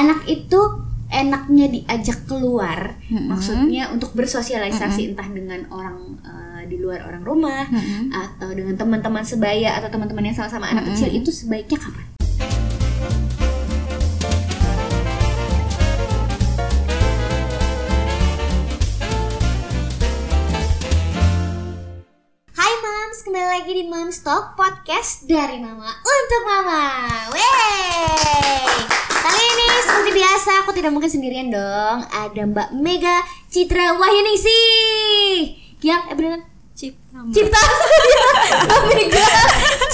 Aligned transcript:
anak 0.00 0.24
itu 0.26 0.60
enaknya 1.10 1.66
diajak 1.68 2.22
keluar 2.24 2.96
maksudnya 3.10 3.90
untuk 3.90 4.14
bersosialisasi 4.14 5.10
entah 5.10 5.26
dengan 5.26 5.66
orang 5.68 5.98
eh, 6.22 6.62
di 6.70 6.78
luar 6.78 7.02
orang 7.02 7.26
rumah 7.26 7.66
atau 8.14 8.54
dengan 8.54 8.78
teman-teman 8.78 9.26
sebaya 9.26 9.74
atau 9.76 9.90
teman-teman 9.90 10.30
yang 10.30 10.36
sama-sama 10.36 10.70
anak 10.70 10.86
kecil 10.94 11.10
itu 11.10 11.30
sebaiknya 11.30 11.76
kapan? 11.76 12.19
Lagi 23.50 23.74
di 23.74 23.82
Mams 23.82 24.22
Talk 24.22 24.54
Podcast 24.54 25.26
dari 25.26 25.58
Mama 25.58 25.90
untuk 25.90 26.42
Mama. 26.46 26.86
Wey. 27.34 28.62
Kali 29.10 29.42
ini 29.42 29.66
seperti 29.82 30.10
biasa 30.14 30.50
aku 30.62 30.70
tidak 30.70 30.94
mungkin 30.94 31.10
sendirian 31.10 31.50
dong. 31.50 32.06
Ada 32.14 32.46
Mbak 32.46 32.78
Mega 32.78 33.26
Citra 33.50 33.98
Wahyuningsi. 33.98 34.62
Yang 35.82 36.02
eh 36.06 36.14
beneran 36.14 36.42
Cipta 36.78 37.18
Cipta 37.34 37.58
Mbak 38.70 38.82
Mega 38.86 39.26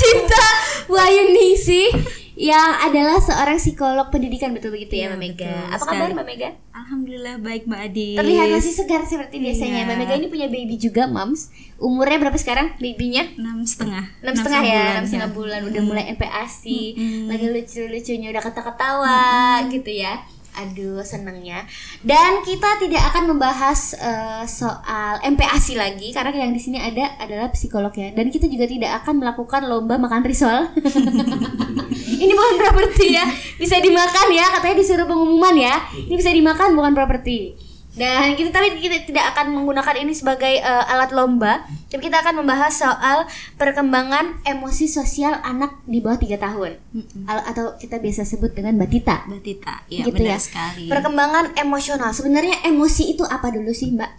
Cipta 0.04 0.44
Wahyuningsi 0.92 1.96
yang 2.36 2.70
adalah 2.78 3.16
seorang 3.16 3.56
psikolog 3.56 4.06
pendidikan 4.08 4.52
betul 4.52 4.70
begitu 4.70 4.92
ya 4.94 5.08
Iya, 5.08 5.08
Mbak 5.10 5.18
Mega. 5.18 5.52
Apa 5.72 5.82
kabar 5.82 6.04
sekali. 6.04 6.12
Mbak 6.12 6.26
Mega? 6.26 6.48
Alhamdulillah 6.70 7.34
baik 7.40 7.62
Mbak 7.64 7.80
Adis 7.82 8.16
Terlihat 8.20 8.46
masih 8.52 8.72
segar 8.76 9.02
seperti 9.02 9.36
biasanya. 9.40 9.72
Iya. 9.74 9.86
Mbak 9.88 9.96
Mega 9.96 10.14
ini 10.14 10.28
punya 10.28 10.46
baby 10.46 10.76
juga, 10.76 11.08
Mams. 11.08 11.48
Umurnya 11.76 12.20
berapa 12.20 12.36
sekarang 12.36 12.76
babynya? 12.76 13.24
enam 13.36 13.60
setengah 13.60 14.04
enam 14.20 14.32
setengah 14.32 14.62
ya 14.62 14.82
enam 14.94 15.04
setengah 15.04 15.28
ya. 15.28 15.34
bulan 15.34 15.60
udah 15.64 15.82
mulai 15.82 16.04
MPASI 16.12 16.80
Mm-mm. 16.94 17.24
lagi 17.28 17.46
lucu-lucunya 17.48 18.28
udah 18.30 18.42
ketawa-ketawa 18.42 19.20
gitu 19.68 19.90
ya 19.92 20.20
aduh 20.56 21.04
senengnya. 21.04 21.68
Dan 22.00 22.40
kita 22.40 22.80
tidak 22.80 23.12
akan 23.12 23.36
membahas 23.36 23.92
eh, 23.94 24.44
soal 24.48 25.20
MPASI 25.22 25.76
lagi 25.76 26.10
karena 26.16 26.32
yang 26.32 26.56
di 26.56 26.60
sini 26.60 26.80
ada 26.80 27.20
adalah 27.20 27.52
psikolog 27.52 27.92
ya. 27.92 28.10
Dan 28.16 28.32
kita 28.32 28.48
juga 28.48 28.64
tidak 28.64 29.04
akan 29.04 29.20
melakukan 29.20 29.68
lomba 29.68 30.00
makan 30.00 30.24
risol. 30.24 30.72
Ini 32.22 32.32
bukan 32.32 32.56
properti 32.56 33.12
ya. 33.12 33.28
Bisa 33.60 33.76
dimakan 33.78 34.26
ya 34.32 34.48
katanya 34.56 34.76
disuruh 34.80 35.04
pengumuman 35.04 35.54
ya. 35.54 35.76
Ini 35.92 36.14
bisa 36.16 36.32
dimakan 36.32 36.72
bukan 36.72 36.92
properti 36.96 37.65
dan 37.96 38.36
kita 38.36 38.52
tapi 38.52 38.76
kita 38.76 39.08
tidak 39.08 39.32
akan 39.32 39.56
menggunakan 39.56 39.96
ini 40.04 40.12
sebagai 40.12 40.60
eh, 40.60 40.92
alat 40.92 41.16
lomba. 41.16 41.64
Tapi 41.88 42.12
kita 42.12 42.20
akan 42.20 42.44
membahas 42.44 42.76
soal 42.76 43.24
perkembangan 43.56 44.44
emosi 44.44 44.84
sosial 44.84 45.40
anak 45.40 45.80
di 45.88 46.04
bawah 46.04 46.20
tiga 46.20 46.36
tahun. 46.36 46.76
Al- 47.24 47.46
atau 47.48 47.80
kita 47.80 47.96
biasa 47.96 48.28
sebut 48.28 48.52
dengan 48.52 48.76
batita. 48.76 49.24
Mbak 49.24 49.40
Tita 49.40 49.76
ya 49.88 50.04
gitu 50.04 50.12
benar 50.12 50.36
ya. 50.36 50.38
sekali. 50.38 50.84
Perkembangan 50.92 51.56
emosional. 51.56 52.12
Sebenarnya 52.12 52.60
emosi 52.68 53.16
itu 53.16 53.24
apa 53.24 53.48
dulu 53.48 53.72
sih 53.72 53.96
mbak? 53.96 54.12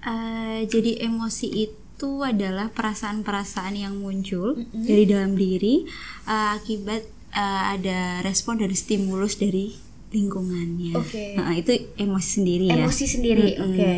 Eh, 0.00 0.66
jadi 0.66 1.06
emosi 1.06 1.48
itu 1.70 2.24
adalah 2.24 2.72
perasaan-perasaan 2.72 3.76
yang 3.76 3.94
muncul 4.00 4.56
dari 4.72 5.04
dalam 5.06 5.38
diri 5.38 5.86
eh, 6.26 6.48
akibat 6.56 7.06
eh, 7.30 7.62
ada 7.78 8.24
respon 8.26 8.58
dari 8.58 8.74
stimulus 8.74 9.38
dari 9.38 9.89
lingkungannya 10.10 10.92
Oke. 10.92 11.34
Nah, 11.34 11.54
itu 11.54 11.70
emosi 11.96 12.28
sendiri 12.36 12.64
ya 12.66 12.74
emosi 12.76 13.04
sendiri 13.06 13.48
Mm-mm. 13.54 13.64
oke 13.66 13.92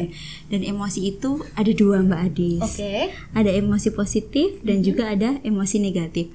dan 0.49 0.61
emosi 0.63 1.01
itu 1.09 1.31
ada 1.53 1.73
dua 1.73 2.01
Mbak 2.01 2.21
Adis 2.23 2.61
oke 2.63 2.93
ada 3.33 3.51
emosi 3.51 3.89
positif 3.91 4.61
dan 4.61 4.81
juga 4.81 5.09
ada 5.09 5.41
emosi 5.41 5.77
negatif. 5.79 6.29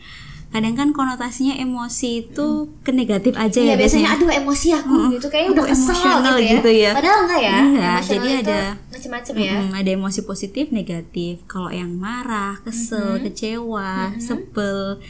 Kadang 0.48 0.80
kan 0.80 0.90
konotasinya 0.96 1.60
emosi 1.60 2.24
itu 2.24 2.48
ke 2.80 2.96
negatif 2.96 3.36
aja 3.36 3.60
Iya 3.60 3.76
ya 3.76 3.76
biasanya 3.76 4.16
biasanya. 4.16 4.16
aduh 4.16 4.32
emosi 4.32 4.68
aku 4.72 4.96
gitu 5.12 5.28
kayaknya 5.28 5.52
udah 5.52 5.66
kesel 5.68 5.84
emosional 5.92 6.34
gitu 6.34 6.40
ya. 6.40 6.54
gitu 6.56 6.72
ya. 6.72 6.92
Padahal 6.96 7.20
enggak 7.20 7.42
ya. 7.44 7.58
Enggak, 7.60 7.84
Emosional 7.84 8.08
jadi 8.08 8.30
ada 8.32 8.60
macam-macam 8.88 9.34
ya. 9.36 9.54
Mm, 9.60 9.72
ada 9.76 9.90
emosi 9.92 10.20
positif, 10.24 10.66
negatif. 10.72 11.34
Kalau 11.46 11.68
yang 11.68 11.92
marah, 11.94 12.64
kesel, 12.64 13.20
kecewa, 13.20 14.16
sebel 14.24 15.04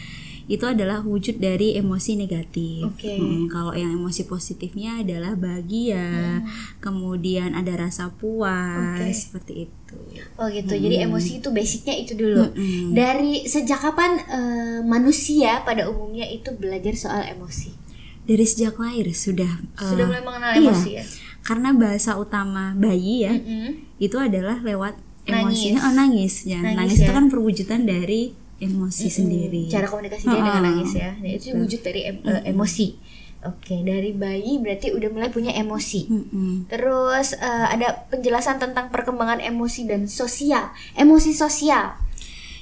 itu 0.47 0.63
adalah 0.63 1.03
wujud 1.03 1.38
dari 1.38 1.75
emosi 1.75 2.16
negatif. 2.16 2.88
Oke. 2.88 3.19
Mm, 3.19 3.52
kalau 3.52 3.75
yang 3.75 3.91
emosi 3.91 4.24
positifnya 4.24 5.03
adalah 5.03 5.35
bahagia, 5.35 6.40
kemudian 6.80 7.52
ada 7.52 7.75
rasa 7.75 8.16
puas, 8.16 8.96
Oke. 8.96 9.12
seperti 9.12 9.53
itu. 9.68 9.97
Oh 10.40 10.47
gitu. 10.47 10.72
Jadi 10.72 11.03
emosi 11.03 11.44
itu 11.44 11.52
basicnya 11.52 11.96
itu 12.00 12.16
dulu. 12.16 12.47
Mm-mm. 12.56 12.96
Dari 12.96 13.44
sejak 13.44 13.80
kapan 13.84 14.24
eh, 14.24 14.80
manusia 14.84 15.68
pada 15.68 15.91
umumnya 15.91 16.24
itu 16.25 16.56
belajar 16.56 16.96
soal 16.96 17.28
emosi? 17.28 17.88
dari 18.28 18.44
sejak 18.44 18.75
lahir 18.75 19.07
sudah 19.16 19.47
eh, 19.80 19.88
Sudah 19.88 20.03
mulai 20.03 20.19
mengenal 20.19 20.52
iya. 20.52 20.59
emosi 20.59 20.90
ya. 21.00 21.03
karena 21.47 21.72
bahasa 21.72 22.19
utama 22.19 22.75
bayi 22.75 23.24
ya 23.24 23.31
Mm-mm. 23.31 23.96
itu 24.03 24.19
adalah 24.19 24.59
lewat 24.59 25.00
Nangis. 25.24 25.72
emosi 25.72 25.80
oh 25.80 25.94
nangis 25.96 26.34
ya 26.44 26.59
Nangis 26.59 26.75
nangis, 26.75 26.97
itu 27.00 27.07
ya. 27.07 27.16
kan 27.16 27.25
perwujudan 27.31 27.81
dari 27.88 28.36
emosi 28.57 29.07
sendiri 29.07 29.68
Cara 29.68 29.85
komunikasi 29.85 30.25
dia 30.25 30.35
dengan 30.35 30.57
Oh, 30.57 30.66
nangis 30.66 30.91
ya. 30.91 31.13
Nah, 31.13 31.29
itu 31.29 31.53
wujud 31.53 31.81
dari 31.81 32.01
em- 32.06 32.22
eh, 32.22 32.41
emosi. 32.47 32.97
Oke, 33.40 33.79
dari 33.81 34.12
bayi 34.12 34.57
berarti 34.57 34.90
udah 34.90 35.09
mulai 35.09 35.29
punya 35.29 35.53
emosi. 35.53 36.09
Mm-mm. 36.09 36.66
Terus 36.66 37.34
eh, 37.34 37.66
ada 37.69 38.07
penjelasan 38.07 38.57
tentang 38.57 38.90
perkembangan 38.90 39.40
emosi 39.40 39.85
dan 39.85 40.06
sosial. 40.06 40.73
Emosi 40.94 41.31
sosial. 41.31 41.95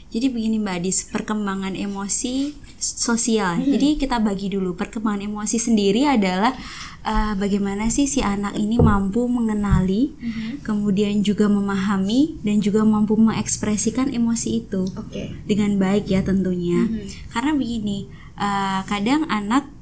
jadi 0.08 0.32
begini 0.32 0.58
mbak 0.58 0.80
Adis 0.80 1.12
perkembangan 1.12 1.76
emosi 1.76 2.56
sosial. 2.86 3.58
Jadi 3.66 3.98
kita 3.98 4.22
bagi 4.22 4.54
dulu. 4.54 4.78
Perkembangan 4.78 5.26
emosi 5.26 5.58
sendiri 5.58 6.06
adalah 6.06 6.54
eh, 7.02 7.34
bagaimana 7.34 7.90
sih 7.90 8.06
si 8.06 8.22
anak 8.22 8.54
ini 8.54 8.78
mampu 8.78 9.26
mengenali 9.26 10.14
kemudian 10.62 11.26
juga 11.26 11.50
memahami 11.50 12.38
dan 12.46 12.62
juga 12.62 12.86
mampu 12.86 13.18
mengekspresikan 13.18 14.14
emosi 14.14 14.50
itu. 14.62 14.86
Oke. 14.94 15.34
dengan 15.50 15.82
baik 15.82 16.10
ya 16.10 16.22
tentunya. 16.22 16.86
Karena 17.34 17.58
begini, 17.58 18.06
eh, 18.38 18.82
kadang 18.86 19.26
anak 19.28 19.74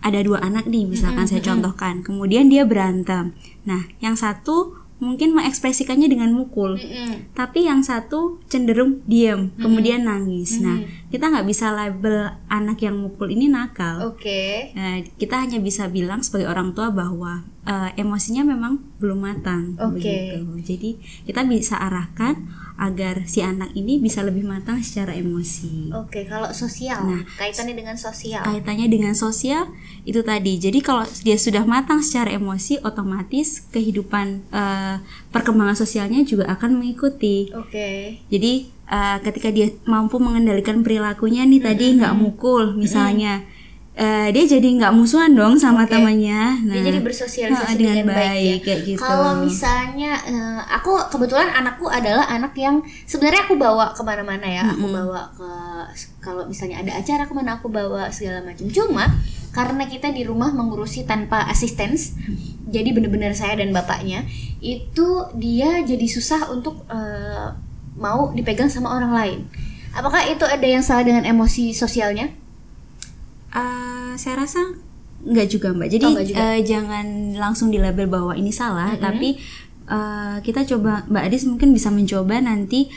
ada 0.00 0.20
dua 0.24 0.40
anak 0.40 0.64
nih 0.64 0.88
misalkan 0.88 1.28
saya 1.28 1.44
contohkan, 1.44 2.00
kemudian 2.00 2.48
dia 2.48 2.64
berantem. 2.64 3.36
Nah, 3.68 3.84
yang 4.00 4.16
satu 4.16 4.80
mungkin 5.00 5.32
mengekspresikannya 5.32 6.08
dengan 6.12 6.32
mukul, 6.32 6.76
Mm-mm. 6.76 7.32
tapi 7.32 7.64
yang 7.64 7.80
satu 7.80 8.40
cenderung 8.52 9.00
diam, 9.08 9.48
kemudian 9.56 10.04
nangis. 10.04 10.60
Nah, 10.60 10.84
kita 11.10 11.26
nggak 11.26 11.46
bisa 11.50 11.74
label 11.74 12.30
anak 12.46 12.86
yang 12.86 12.94
mukul 12.94 13.26
ini 13.26 13.50
nakal. 13.50 14.14
Oke. 14.14 14.70
Nah, 14.78 15.02
kita 15.18 15.42
hanya 15.42 15.58
bisa 15.58 15.90
bilang 15.90 16.22
sebagai 16.22 16.46
orang 16.46 16.70
tua 16.70 16.94
bahwa 16.94 17.42
eh, 17.66 17.90
emosinya 17.98 18.46
memang 18.46 18.78
belum 19.02 19.18
matang 19.18 19.74
Oke. 19.82 19.98
begitu. 19.98 20.38
Jadi 20.62 20.90
kita 21.26 21.42
bisa 21.50 21.82
arahkan 21.82 22.38
agar 22.80 23.26
si 23.26 23.42
anak 23.42 23.74
ini 23.74 23.98
bisa 23.98 24.22
lebih 24.22 24.46
matang 24.46 24.80
secara 24.80 25.12
emosi. 25.12 25.92
Oke, 25.92 26.24
kalau 26.24 26.48
sosial, 26.54 27.02
Nah, 27.04 27.22
kaitannya 27.36 27.74
dengan 27.74 27.98
sosial. 27.98 28.46
Kaitannya 28.46 28.86
dengan 28.86 29.12
sosial 29.18 29.68
itu 30.06 30.22
tadi. 30.22 30.56
Jadi 30.62 30.78
kalau 30.80 31.04
dia 31.26 31.36
sudah 31.36 31.66
matang 31.66 32.00
secara 32.00 32.32
emosi, 32.32 32.80
otomatis 32.86 33.66
kehidupan 33.74 34.46
eh, 34.54 34.96
perkembangan 35.34 35.74
sosialnya 35.74 36.22
juga 36.22 36.46
akan 36.54 36.80
mengikuti. 36.80 37.50
Oke. 37.50 38.22
Jadi 38.30 38.79
eh, 38.90 39.18
ketika 39.22 39.54
dia 39.54 39.70
mampu 39.86 40.18
mengendalikan 40.18 40.82
perilakunya 40.82 41.46
nih 41.46 41.62
tadi 41.62 41.86
nggak 41.96 42.14
mukul 42.18 42.74
misalnya, 42.74 43.46
eh, 43.94 44.28
dia 44.34 44.44
jadi 44.46 44.68
nggak 44.80 44.92
musuhan 44.96 45.30
dong 45.36 45.54
sama 45.60 45.84
Oke. 45.86 45.94
temannya. 45.94 46.64
Nah, 46.64 46.74
Dia 46.74 46.82
jadi 46.90 47.00
bersosialisasi 47.04 47.74
nah, 47.74 47.78
dengan, 47.78 47.96
dengan, 48.02 48.16
baik, 48.16 48.58
ya. 48.62 48.64
kayak 48.64 48.80
gitu. 48.88 49.00
Kalau 49.02 49.32
misalnya 49.44 50.12
eh, 50.24 50.60
aku 50.72 50.92
kebetulan 51.12 51.52
anakku 51.52 51.86
adalah 51.86 52.26
anak 52.32 52.56
yang 52.56 52.80
sebenarnya 53.04 53.44
aku 53.44 53.54
bawa 53.60 53.92
ke 53.92 54.02
mana-mana 54.02 54.46
ya. 54.48 54.64
Aku 54.72 54.86
bawa 54.88 55.30
ke 55.36 55.48
kalau 56.24 56.48
misalnya 56.48 56.80
ada 56.80 56.92
acara 56.96 57.28
ke 57.28 57.32
mana 57.36 57.60
aku 57.60 57.68
bawa 57.68 58.08
segala 58.08 58.40
macam. 58.40 58.66
Cuma 58.72 59.04
karena 59.50 59.84
kita 59.90 60.14
di 60.14 60.22
rumah 60.22 60.54
mengurusi 60.54 61.02
tanpa 61.02 61.42
asistens, 61.50 62.14
jadi 62.70 62.94
bener-bener 62.94 63.34
saya 63.34 63.58
dan 63.58 63.74
bapaknya 63.74 64.22
itu 64.62 65.26
dia 65.34 65.82
jadi 65.82 66.06
susah 66.06 66.54
untuk 66.54 66.86
eh, 66.86 67.69
mau 68.00 68.32
dipegang 68.32 68.66
sama 68.66 68.90
orang 68.90 69.12
lain. 69.12 69.40
Apakah 69.92 70.24
itu 70.24 70.42
ada 70.42 70.64
yang 70.64 70.80
salah 70.80 71.04
dengan 71.04 71.22
emosi 71.22 71.70
sosialnya? 71.70 72.32
Eh, 73.50 74.12
saya 74.16 74.34
rasa 74.38 74.62
nggak 75.20 75.48
juga 75.50 75.68
mbak. 75.70 75.88
Jadi 75.90 76.04
Oh, 76.06 76.16
juga. 76.16 76.56
eh, 76.56 76.64
jangan 76.64 77.06
langsung 77.36 77.68
dilabel 77.68 78.08
bahwa 78.08 78.32
ini 78.32 78.48
salah, 78.50 78.96
tapi 78.96 79.36
eh, 79.84 80.36
kita 80.40 80.64
coba 80.64 81.04
mbak 81.06 81.28
Adis 81.28 81.44
mungkin 81.44 81.70
bisa 81.70 81.90
mencoba 81.90 82.40
nanti 82.40 82.88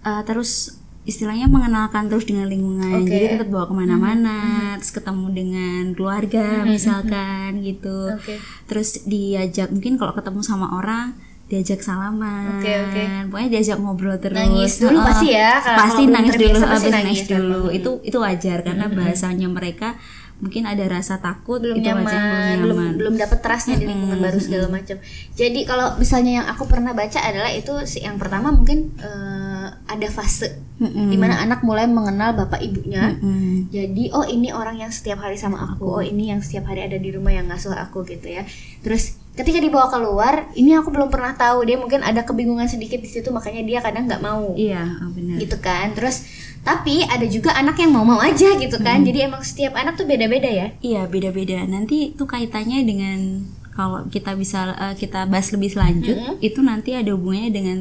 eh, 0.00 0.22
terus 0.22 0.76
istilahnya 1.00 1.48
mengenalkan 1.48 2.06
terus 2.06 2.28
dengan 2.28 2.46
lingkungan. 2.46 3.02
Oke. 3.02 3.08
Jadi 3.08 3.24
tetap 3.34 3.48
bawa 3.48 3.66
ke 3.66 3.74
mana-mana, 3.74 4.38
terus 4.76 4.92
ketemu 4.92 5.26
dengan 5.32 5.82
keluarga 5.96 6.62
misalkan 6.62 7.64
gitu. 7.64 8.14
Oke. 8.14 8.36
Terus 8.68 9.08
diajak 9.08 9.72
mungkin 9.72 9.96
kalau 9.96 10.12
ketemu 10.12 10.44
sama 10.44 10.70
orang 10.70 11.16
diajak 11.50 11.82
salaman, 11.82 12.62
Oke, 12.62 12.70
oke. 12.70 13.02
pokoknya 13.26 13.50
diajak 13.50 13.76
ngobrol 13.76 14.16
terus. 14.16 14.38
Nangis 14.38 14.78
dulu 14.78 14.94
Heeh. 14.94 15.06
pasti 15.10 15.26
ya, 15.28 15.50
kalau- 15.58 15.78
pasti 15.82 15.90
kalau 15.92 16.06
belum 16.06 16.14
nangis 16.14 16.34
dulu, 16.36 16.46
pasti 16.54 16.62
habis 16.62 16.82
nangis 16.86 16.94
nangis 16.94 17.20
dulu. 17.26 17.42
dulu. 17.42 17.60
Itu 17.68 17.90
itu 18.00 18.16
wajar 18.16 18.58
karena 18.62 18.86
bahasanya 18.86 19.48
mereka 19.50 19.98
mungkin 20.40 20.64
ada 20.64 20.80
rasa 20.88 21.20
takut 21.20 21.60
belum 21.60 21.76
itu 21.76 21.84
nyaman, 21.84 22.00
wajar, 22.00 22.24
belum 22.24 22.56
belum 22.56 22.76
nyaman. 22.80 22.92
belum 22.96 23.14
dapet 23.18 23.38
trustnya 23.44 23.76
di 23.76 23.84
lingkungan 23.84 24.18
baru 24.18 24.38
segala 24.40 24.66
macam. 24.72 24.96
Jadi 25.36 25.60
kalau 25.68 26.00
misalnya 26.00 26.32
yang 26.32 26.46
aku 26.48 26.64
pernah 26.64 26.96
baca 26.96 27.20
adalah 27.20 27.52
itu 27.52 27.76
yang 28.00 28.16
pertama 28.16 28.48
mungkin 28.48 28.96
eh, 28.96 29.68
ada 29.84 30.08
fase 30.08 30.48
Mm-mm. 30.80 31.12
di 31.12 31.20
mana 31.20 31.44
anak 31.44 31.60
mulai 31.60 31.84
mengenal 31.84 32.32
bapak 32.32 32.64
ibunya. 32.64 33.20
Mm-mm. 33.20 33.68
Jadi 33.68 34.16
oh 34.16 34.24
ini 34.24 34.48
orang 34.48 34.80
yang 34.80 34.88
setiap 34.88 35.20
hari 35.20 35.36
sama 35.36 35.60
aku, 35.60 35.84
oh 35.84 36.00
ini 36.00 36.32
yang 36.32 36.40
setiap 36.40 36.72
hari 36.72 36.88
ada 36.88 36.96
di 36.96 37.12
rumah 37.12 37.36
yang 37.36 37.44
ngasuh 37.44 37.76
aku 37.76 38.08
gitu 38.08 38.32
ya. 38.32 38.48
Terus 38.80 39.19
ketika 39.40 39.58
dibawa 39.58 39.88
keluar, 39.88 40.52
ini 40.52 40.76
aku 40.76 40.92
belum 40.92 41.08
pernah 41.08 41.32
tahu 41.32 41.64
dia 41.64 41.80
mungkin 41.80 42.04
ada 42.04 42.20
kebingungan 42.22 42.68
sedikit 42.68 43.00
di 43.00 43.08
situ 43.08 43.32
makanya 43.32 43.64
dia 43.64 43.78
kadang 43.80 44.04
nggak 44.04 44.20
mau 44.20 44.52
iya 44.54 44.84
ah, 45.00 45.08
benar 45.08 45.40
gitu 45.40 45.56
kan. 45.58 45.96
Terus 45.96 46.28
tapi 46.60 47.00
ada 47.08 47.24
juga 47.24 47.56
anak 47.56 47.80
yang 47.80 47.96
mau-mau 47.96 48.20
aja 48.20 48.52
gitu 48.60 48.76
kan. 48.78 49.00
Jadi 49.00 49.24
emang 49.24 49.40
setiap 49.40 49.72
anak 49.74 49.96
tuh 49.96 50.04
beda-beda 50.04 50.46
ya. 50.46 50.76
Iya 50.84 51.08
beda-beda. 51.08 51.64
Nanti 51.64 52.12
itu 52.12 52.24
kaitannya 52.28 52.84
dengan 52.84 53.48
kalau 53.72 54.04
kita 54.12 54.36
bisa 54.36 54.76
eh, 54.76 54.94
kita 54.94 55.24
bahas 55.24 55.48
lebih 55.56 55.72
selanjut 55.72 56.36
itu 56.44 56.60
nanti 56.60 56.92
ada 56.92 57.16
hubungannya 57.16 57.48
dengan 57.48 57.78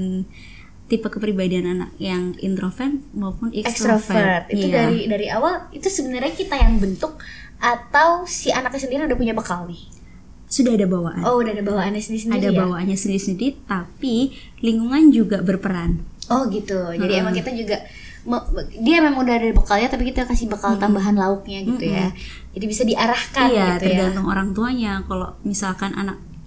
tipe 0.89 1.05
kepribadian 1.05 1.69
anak 1.77 1.91
yang 2.01 2.33
introvert 2.41 2.97
maupun 3.13 3.53
Extrovert 3.53 4.01
extrovert. 4.01 4.43
itu 4.49 4.65
Iya. 4.71 4.73
dari 4.73 4.99
dari 5.05 5.27
awal 5.29 5.69
itu 5.69 5.85
sebenarnya 5.85 6.33
kita 6.33 6.57
yang 6.57 6.81
bentuk 6.81 7.19
atau 7.61 8.23
si 8.25 8.49
anaknya 8.49 8.81
sendiri 8.81 9.05
udah 9.05 9.19
punya 9.19 9.35
bekal 9.35 9.67
nih. 9.69 9.98
Sudah 10.49 10.73
ada 10.73 10.89
bawaan. 10.89 11.21
Oh 11.23 11.37
udah 11.39 11.53
ada 11.53 11.61
bawaannya 11.61 12.01
sendiri-sendiri 12.01 12.41
ada 12.41 12.49
ya? 12.49 12.59
bawaannya 12.65 12.97
sendiri-sendiri, 12.97 13.69
tapi 13.69 14.33
lingkungan 14.65 15.13
juga 15.13 15.45
berperan. 15.45 16.01
Oh 16.33 16.49
gitu. 16.49 16.89
Jadi 16.97 17.13
emang 17.13 17.37
kita 17.37 17.53
juga 17.53 17.77
dia 18.83 18.99
memang 18.99 19.23
udah 19.23 19.35
ada 19.39 19.49
bekalnya 19.55 19.87
tapi 19.87 20.11
kita 20.11 20.27
kasih 20.27 20.51
bekal 20.51 20.75
tambahan 20.75 21.15
lauknya 21.15 21.63
gitu 21.63 21.85
ya. 21.85 22.09
Jadi 22.57 22.65
bisa 22.65 22.83
diarahkan 22.83 23.47
iya, 23.53 23.77
gitu 23.77 23.93
ya. 23.93 24.09
tergantung 24.09 24.27
orang 24.27 24.51
tuanya. 24.57 25.05
Kalau 25.05 25.37
misalkan 25.45 25.93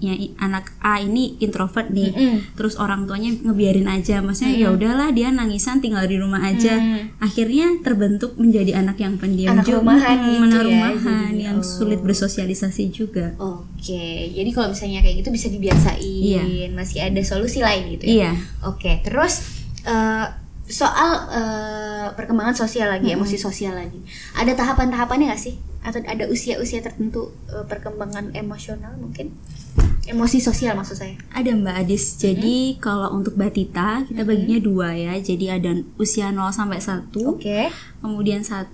anaknya 0.02 0.34
anak 0.42 0.74
A 0.82 0.98
ini 0.98 1.38
introvert 1.38 1.88
nih, 1.94 2.10
Mm-mm. 2.10 2.58
terus 2.58 2.74
orang 2.74 3.06
tuanya 3.06 3.30
ngebiarin 3.38 3.86
aja, 3.86 4.18
maksudnya 4.18 4.58
ya 4.58 4.68
udahlah 4.74 5.14
dia 5.14 5.30
nangisan 5.30 5.78
tinggal 5.78 6.02
di 6.10 6.18
rumah 6.18 6.42
aja. 6.42 6.74
Mm. 6.74 7.22
Akhirnya 7.22 7.66
terbentuk 7.86 8.34
menjadi 8.34 8.82
anak 8.82 8.98
yang 8.98 9.14
pendiam 9.16 9.54
Anak 9.54 9.66
juga, 9.66 9.78
rumahan 9.78 10.18
Mm, 10.22 10.26
gitu 10.26 10.56
ya, 10.58 10.62
rumahan 10.66 11.32
jadi, 11.32 11.44
yang 11.46 11.58
oh. 11.62 11.66
sulit 11.66 12.00
bersosialisasi 12.02 12.84
juga. 12.90 13.26
Oke. 13.38 14.34
Jadi 14.34 14.50
kalau 14.50 14.74
misalnya 14.74 15.00
kayak 15.06 15.16
gitu 15.22 15.30
bisa 15.30 15.46
dibiasain. 15.48 16.02
Iya. 16.02 16.42
Masih 16.74 16.98
ada 17.02 17.20
solusi 17.22 17.62
lain 17.62 17.94
gitu 17.98 18.04
ya. 18.10 18.12
Iya. 18.12 18.32
Oke. 18.66 19.02
Terus 19.06 19.62
eh, 19.86 20.26
soal 20.66 21.10
eh, 21.30 22.06
perkembangan 22.18 22.54
sosial 22.58 22.90
lagi, 22.90 23.14
emosi 23.14 23.38
sosial 23.38 23.78
lagi. 23.78 24.02
Ada 24.34 24.58
tahapan-tahapannya 24.58 25.30
nggak 25.30 25.42
sih? 25.42 25.54
Atau 25.82 25.98
ada 26.00 26.24
usia-usia 26.26 26.78
tertentu 26.78 27.30
eh, 27.48 27.62
perkembangan 27.62 28.30
emosional 28.32 28.94
mungkin? 28.96 29.34
Emosi 30.02 30.38
sosial 30.38 30.74
maksud 30.74 30.98
saya. 30.98 31.14
Ada 31.30 31.54
Mbak 31.54 31.76
Adis. 31.78 32.18
Jadi 32.18 32.74
kalau 32.78 33.14
untuk 33.14 33.34
batita 33.34 34.02
kita 34.02 34.22
baginya 34.22 34.58
dua 34.58 34.88
ya. 34.92 35.14
Jadi 35.14 35.46
ada 35.46 35.70
usia 35.96 36.30
0 36.30 36.50
sampai 36.50 36.82
1, 36.82 37.14
Oke. 37.24 37.70
kemudian 37.98 38.42
1 38.42 38.66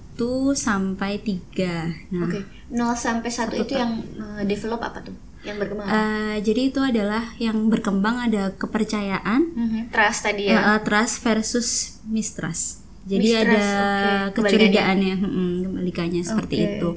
sampai 0.50 1.20
3. 1.20 2.08
Nah, 2.10 2.24
Oke. 2.24 2.40
0 2.68 2.96
sampai 2.96 3.28
1 3.28 3.56
itu 3.58 3.72
yang 3.72 4.00
eh, 4.16 4.44
develop 4.44 4.80
apa 4.80 5.04
tuh? 5.04 5.12
Yang 5.44 5.68
berkembang. 5.68 5.86
Eh, 5.86 6.36
jadi 6.40 6.60
itu 6.66 6.80
adalah 6.80 7.36
yang 7.36 7.68
berkembang 7.68 8.24
ada 8.24 8.50
kepercayaan, 8.52 9.52
Mhm. 9.52 9.80
Trust 9.92 10.20
tadi 10.24 10.48
ya. 10.48 10.74
eh, 10.74 10.80
trust 10.80 11.20
versus 11.20 11.68
mistrust. 12.08 12.87
Jadi 13.08 13.24
Mistrust, 13.24 13.48
ada 13.48 14.28
oke. 14.28 14.44
kecurigaannya, 14.44 15.14
mm, 15.16 15.54
kembalikannya 15.64 16.22
seperti 16.22 16.54
Oke. 16.60 16.64
itu. 16.68 16.90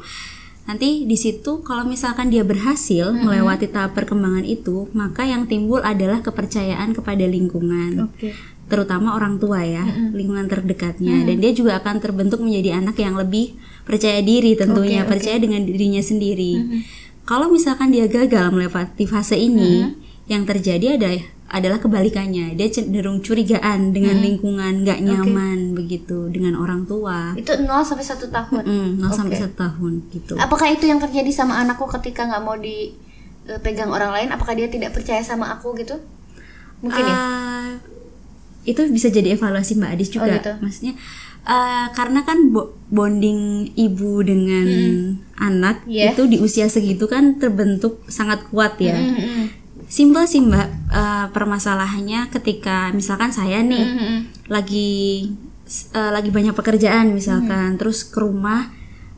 Nanti 0.61 0.89
di 1.09 1.17
situ 1.17 1.65
kalau 1.65 1.87
misalkan 1.87 2.29
dia 2.29 2.45
berhasil 2.45 3.15
melewati 3.15 3.71
tahap 3.71 3.97
perkembangan 3.97 4.45
itu, 4.45 4.91
maka 4.93 5.25
yang 5.25 5.49
timbul 5.49 5.81
adalah 5.81 6.19
kepercayaan 6.21 6.91
kepada 6.93 7.25
lingkungan. 7.25 8.11
Oke. 8.11 8.35
terutama 8.71 9.19
orang 9.19 9.35
tua 9.35 9.67
ya, 9.67 9.83
lingkungan 10.15 10.47
terdekatnya 10.47 11.27
dan 11.27 11.43
dia 11.43 11.51
juga 11.51 11.75
akan 11.83 11.99
terbentuk 11.99 12.39
menjadi 12.39 12.79
anak 12.79 13.03
yang 13.03 13.19
lebih 13.19 13.59
percaya 13.83 14.23
diri 14.23 14.55
tentunya, 14.55 15.03
Oke, 15.03 15.11
oke. 15.11 15.11
percaya 15.11 15.37
dengan 15.43 15.67
dirinya 15.67 15.99
sendiri. 15.99 16.79
Kalau 17.27 17.51
misalkan 17.51 17.91
dia 17.91 18.07
gagal 18.07 18.47
melewati 18.55 19.03
fase 19.11 19.35
ini, 19.35 19.91
yang 20.31 20.47
terjadi 20.47 20.95
ada 20.95 21.11
adalah 21.51 21.77
kebalikannya. 21.77 22.55
Dia 22.55 22.71
cenderung 22.71 23.19
curigaan 23.19 23.91
dengan 23.91 24.15
lingkungan, 24.17 24.87
nggak 24.87 25.03
nyaman 25.03 25.75
begitu 25.75 26.31
dengan 26.31 26.55
orang 26.55 26.87
tua. 26.87 27.35
Itu 27.35 27.51
0 27.51 27.67
sampai 27.83 28.05
1 28.07 28.31
tahun. 28.31 28.63
Mm, 28.63 28.89
0 29.03 29.11
sampai 29.11 29.35
Oke. 29.35 29.43
satu 29.43 29.55
tahun 29.59 29.93
gitu. 30.09 30.33
Apakah 30.39 30.71
itu 30.71 30.87
yang 30.87 31.03
terjadi 31.03 31.27
sama 31.29 31.59
anakku 31.59 31.83
ketika 31.91 32.23
nggak 32.23 32.39
mau 32.39 32.55
dipegang 32.55 33.91
orang 33.91 34.15
lain? 34.15 34.29
Apakah 34.31 34.55
dia 34.55 34.71
tidak 34.71 34.95
percaya 34.95 35.19
sama 35.19 35.51
aku 35.51 35.75
gitu? 35.75 35.99
Mungkin 36.79 37.03
ya. 37.03 37.11
Ah, 37.13 37.67
itu 38.63 38.87
bisa 38.87 39.11
jadi 39.11 39.35
evaluasi 39.35 39.75
Mbak 39.75 39.91
Adis 39.91 40.09
juga. 40.09 40.31
Oh, 40.31 40.35
gitu. 40.39 40.51
Maksudnya 40.63 40.93
ah, 41.43 41.91
karena 41.91 42.23
kan 42.23 42.47
bo- 42.47 42.79
bonding 42.87 43.67
ibu 43.75 44.23
dengan 44.23 44.67
anak 45.35 45.83
Iya. 45.83 46.15
itu 46.15 46.31
di 46.31 46.39
usia 46.39 46.71
segitu 46.71 47.11
kan 47.11 47.43
terbentuk 47.43 48.07
sangat 48.07 48.47
kuat 48.47 48.79
ya. 48.79 48.95
Mm-mm. 48.95 49.50
Simpel 49.91 50.23
sih 50.23 50.39
Mbak. 50.39 50.67
Ah, 50.87 51.27
permasalahannya 51.35 52.31
ketika 52.31 52.95
misalkan 52.95 53.35
saya 53.35 53.59
nih 53.59 53.83
Mm-mm. 53.83 54.17
lagi 54.47 55.27
eh, 55.91 56.11
lagi 56.15 56.31
banyak 56.31 56.55
pekerjaan 56.55 57.11
misalkan 57.11 57.75
terus 57.75 58.07
ke 58.07 58.23
rumah 58.23 58.71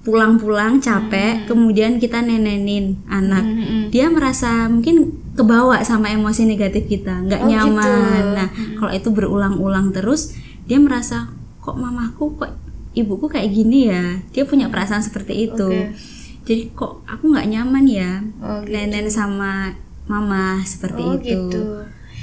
pulang-pulang 0.04 0.84
capek 0.84 1.46
kemudian 1.48 2.02
kita 2.02 2.20
nenenin 2.20 3.00
anak. 3.06 3.46
Dia 3.94 4.10
merasa 4.10 4.66
mungkin 4.68 5.14
kebawa 5.38 5.80
sama 5.86 6.10
emosi 6.10 6.44
negatif 6.44 6.90
kita 6.90 7.22
nggak 7.24 7.42
Oh, 7.42 7.48
nyaman. 7.48 7.86
Gitu. 7.86 8.36
nah 8.36 8.48
kalau 8.82 8.92
itu 8.92 9.10
berulang-ulang 9.14 9.94
terus 9.94 10.34
dia 10.66 10.82
merasa 10.82 11.32
kok 11.62 11.78
mamaku 11.78 12.36
kok 12.36 12.52
ibuku 12.94 13.30
kayak 13.30 13.50
gini 13.50 13.94
ya? 13.94 14.20
Dia 14.34 14.44
punya 14.44 14.68
perasaan 14.74 15.06
seperti 15.06 15.54
itu. 15.54 15.70
Oke. 15.70 15.94
jadi 16.44 16.68
kok 16.76 17.08
aku 17.08 17.32
nggak 17.32 17.48
nyaman 17.48 17.86
ya? 17.88 18.12
Oh, 18.44 18.60
gitu. 18.68 18.76
nenen 18.76 19.08
sama 19.08 19.72
mama 20.06 20.60
seperti 20.68 21.02
Oh, 21.02 21.16
itu 21.16 21.24
gitu. 21.24 21.62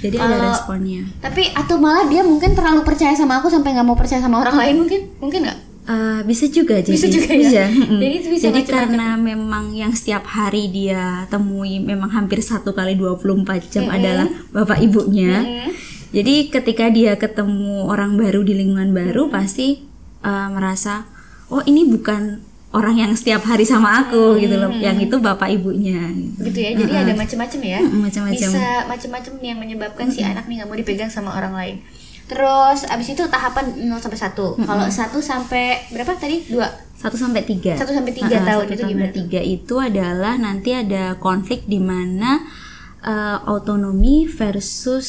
jadi 0.00 0.16
ada 0.20 0.52
responnya 0.52 1.04
Tapi 1.20 1.52
atau 1.52 1.76
malah 1.80 2.04
dia 2.08 2.20
mungkin 2.24 2.52
terlalu 2.52 2.84
percaya 2.84 3.12
sama 3.16 3.40
aku 3.40 3.48
sampai 3.48 3.72
nggak 3.76 3.86
mau 3.86 3.96
percaya 3.96 4.20
sama 4.20 4.40
orang 4.40 4.56
lain 4.56 4.74
mungkin? 4.84 5.00
Mungkin 5.20 5.40
nggak? 5.48 5.58
Eh, 5.90 6.20
bisa 6.22 6.44
juga 6.46 6.78
jadi 6.78 6.94
Bisa 6.94 7.08
juga 7.10 7.32
ya? 7.34 7.66
mm. 7.72 7.98
Jadi 7.98 8.14
itu 8.20 8.28
bisa 8.30 8.44
Jadi 8.52 8.62
karena 8.68 9.16
memang 9.18 9.74
yang 9.74 9.90
setiap 9.90 10.22
hari 10.22 10.70
dia 10.70 11.26
temui 11.32 11.80
memang 11.82 12.12
hampir 12.12 12.44
satu 12.44 12.70
kali 12.70 12.94
24 12.94 13.72
jam 13.72 13.88
adalah 13.90 14.28
bapak 14.52 14.78
ibunya 14.84 15.42
jadi 16.10 16.50
ketika 16.50 16.90
dia 16.90 17.14
ketemu 17.14 17.86
orang 17.86 18.18
baru 18.18 18.42
di 18.42 18.54
lingkungan 18.58 18.90
baru 18.90 19.30
pasti 19.30 19.82
eh, 20.22 20.48
merasa 20.50 21.06
oh 21.50 21.62
ini 21.62 21.86
bukan 21.86 22.42
orang 22.70 23.02
yang 23.02 23.12
setiap 23.18 23.42
hari 23.42 23.66
sama 23.66 24.06
aku 24.06 24.38
gitu 24.38 24.54
loh 24.54 24.70
yang 24.70 24.94
itu 25.02 25.18
bapak 25.18 25.50
ibunya 25.50 26.06
gitu. 26.14 26.50
Gitu 26.50 26.58
ya. 26.62 26.70
Jadi 26.78 26.92
ada 26.94 27.12
macam-macam 27.18 27.60
ya. 27.66 27.80
Mm, 27.82 28.00
macam-macam. 28.06 28.50
Bisa 28.50 28.66
macam-macam 28.86 29.32
yang 29.42 29.58
menyebabkan 29.58 30.06
si 30.06 30.22
anak 30.22 30.46
nih 30.46 30.62
nggak 30.62 30.68
mau 30.70 30.78
dipegang 30.78 31.10
sama 31.10 31.34
orang 31.34 31.54
lain. 31.54 31.76
Terus 32.30 32.86
abis 32.86 33.10
itu 33.10 33.26
tahapan 33.26 33.74
0 33.90 33.98
sampai 33.98 34.20
1. 34.22 34.38
Kalau 34.62 34.86
1 34.86 35.18
sampai 35.18 35.64
berapa 35.90 36.14
tadi? 36.14 36.46
2. 36.46 36.62
1 37.00 37.10
sampai 37.16 37.42
3 37.42 37.80
1 37.80 37.96
sampai 37.96 38.12
3 38.12 38.28
tahun 38.28 38.64
itu 38.70 38.82
gimana? 38.92 39.08
tiga 39.08 39.40
itu 39.40 39.74
adalah 39.80 40.36
nanti 40.36 40.76
ada 40.76 41.16
konflik 41.16 41.64
di 41.64 41.80
mana 41.80 42.44
autonomi 43.48 44.28
versus 44.28 45.08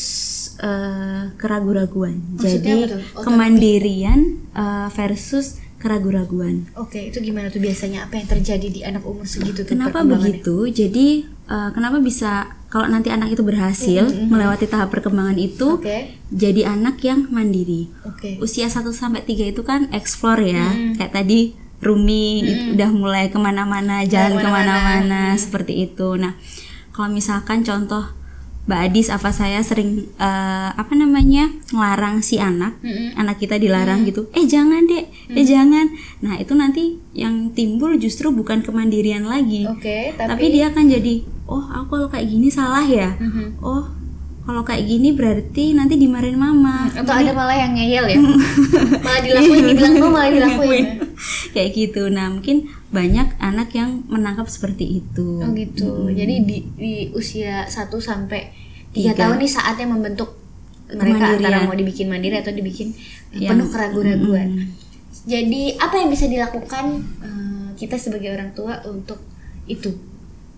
eh, 0.64 1.36
keraguan-raguan. 1.36 2.40
Jadi 2.40 2.88
kemandirian 3.20 4.20
eh, 4.56 4.88
versus 4.96 5.60
keraguan-raguan. 5.82 6.70
Oke, 6.78 7.10
itu 7.10 7.18
gimana 7.20 7.50
tuh 7.50 7.58
biasanya 7.58 8.06
apa 8.06 8.22
yang 8.22 8.30
terjadi 8.30 8.68
di 8.70 8.82
anak 8.86 9.02
umur 9.02 9.26
segitu 9.26 9.66
tuh 9.66 9.74
Kenapa 9.74 10.06
begitu? 10.06 10.70
Jadi 10.70 11.26
eh, 11.28 11.70
kenapa 11.74 11.98
bisa 11.98 12.62
kalau 12.72 12.88
nanti 12.88 13.12
anak 13.12 13.36
itu 13.36 13.44
berhasil 13.44 14.08
melewati 14.32 14.64
tahap 14.70 14.96
perkembangan 14.96 15.36
itu 15.36 15.76
Oke. 15.76 16.16
jadi 16.32 16.72
anak 16.72 17.04
yang 17.04 17.28
mandiri. 17.28 17.92
Oke. 18.08 18.40
Usia 18.40 18.72
1 18.72 18.86
sampai 18.96 19.28
3 19.28 19.52
itu 19.52 19.62
kan 19.66 19.92
explore 19.92 20.40
ya. 20.46 20.72
Kayak 20.96 21.12
tadi 21.12 21.60
Rumi 21.82 22.46
itu 22.46 22.64
udah 22.78 22.90
mulai 22.94 23.34
ke 23.34 23.42
mana-mana, 23.42 24.06
jalan 24.06 24.38
ke 24.38 24.48
mana-mana 24.48 25.34
seperti 25.34 25.90
itu. 25.90 26.14
Nah, 26.14 26.38
kalau 26.94 27.10
misalkan 27.10 27.66
contoh 27.66 28.21
Mbak 28.62 28.80
Adis 28.88 29.10
apa 29.10 29.34
saya 29.34 29.58
sering 29.66 30.06
eh, 30.22 30.70
apa 30.72 30.94
namanya 30.94 31.50
ngelarang 31.74 32.22
si 32.22 32.38
anak, 32.38 32.78
anak 33.18 33.42
kita 33.42 33.58
dilarang 33.58 34.06
gitu, 34.06 34.30
eh 34.38 34.46
jangan 34.46 34.86
dek, 34.86 35.06
eh 35.34 35.46
jangan. 35.46 35.90
Nah 36.22 36.38
itu 36.38 36.54
nanti 36.54 37.02
yang 37.12 37.50
timbul 37.52 37.98
justru 37.98 38.30
bukan 38.30 38.62
kemandirian 38.62 39.26
lagi, 39.26 39.66
Oke, 39.66 40.14
tapi, 40.14 40.30
tapi, 40.30 40.46
dia 40.54 40.70
akan 40.70 40.86
jadi, 40.88 41.16
oh 41.50 41.64
aku 41.74 41.98
kalau 41.98 42.08
kayak 42.08 42.28
gini 42.30 42.48
salah 42.54 42.86
ya, 42.86 43.18
oh 43.66 44.01
kalau 44.42 44.66
kayak 44.66 44.84
gini 44.84 45.14
berarti 45.14 45.78
nanti 45.78 45.96
dimarahin 45.96 46.34
mama. 46.36 46.90
atau 46.90 47.14
ada 47.14 47.30
malah 47.32 47.54
yang 47.54 47.78
ngeyel 47.78 48.06
ya. 48.10 48.18
malah 49.06 49.22
dilakuin, 49.22 49.64
dibilang 49.70 49.94
no 49.96 50.08
malah 50.10 50.30
dilakuin. 50.30 50.86
kayak 51.54 51.70
gitu 51.72 52.10
nah 52.10 52.26
mungkin 52.28 52.66
banyak 52.90 53.38
anak 53.38 53.70
yang 53.78 54.02
menangkap 54.10 54.50
seperti 54.50 55.00
itu 55.00 55.40
Oh 55.40 55.54
gitu. 55.54 56.10
Jadi 56.10 56.36
di, 56.44 56.58
di 56.74 56.94
usia 57.14 57.70
1 57.70 57.88
sampai 58.02 58.50
3 58.92 58.98
Tiga. 58.98 59.12
tahun 59.16 59.38
nih 59.40 59.52
saatnya 59.52 59.88
membentuk 59.88 60.36
mereka 60.92 61.40
antara 61.40 61.64
mau 61.64 61.78
dibikin 61.78 62.12
mandiri 62.12 62.36
atau 62.36 62.52
dibikin 62.52 62.92
Yang- 63.32 63.48
penuh 63.56 63.68
keraguan-raguan. 63.72 64.50
Jadi 65.24 65.78
apa 65.78 65.96
yang 65.96 66.10
bisa 66.10 66.26
dilakukan 66.28 66.86
eh, 67.22 67.68
kita 67.78 67.96
sebagai 67.96 68.34
orang 68.34 68.52
tua 68.52 68.82
untuk 68.84 69.22
itu? 69.66 70.11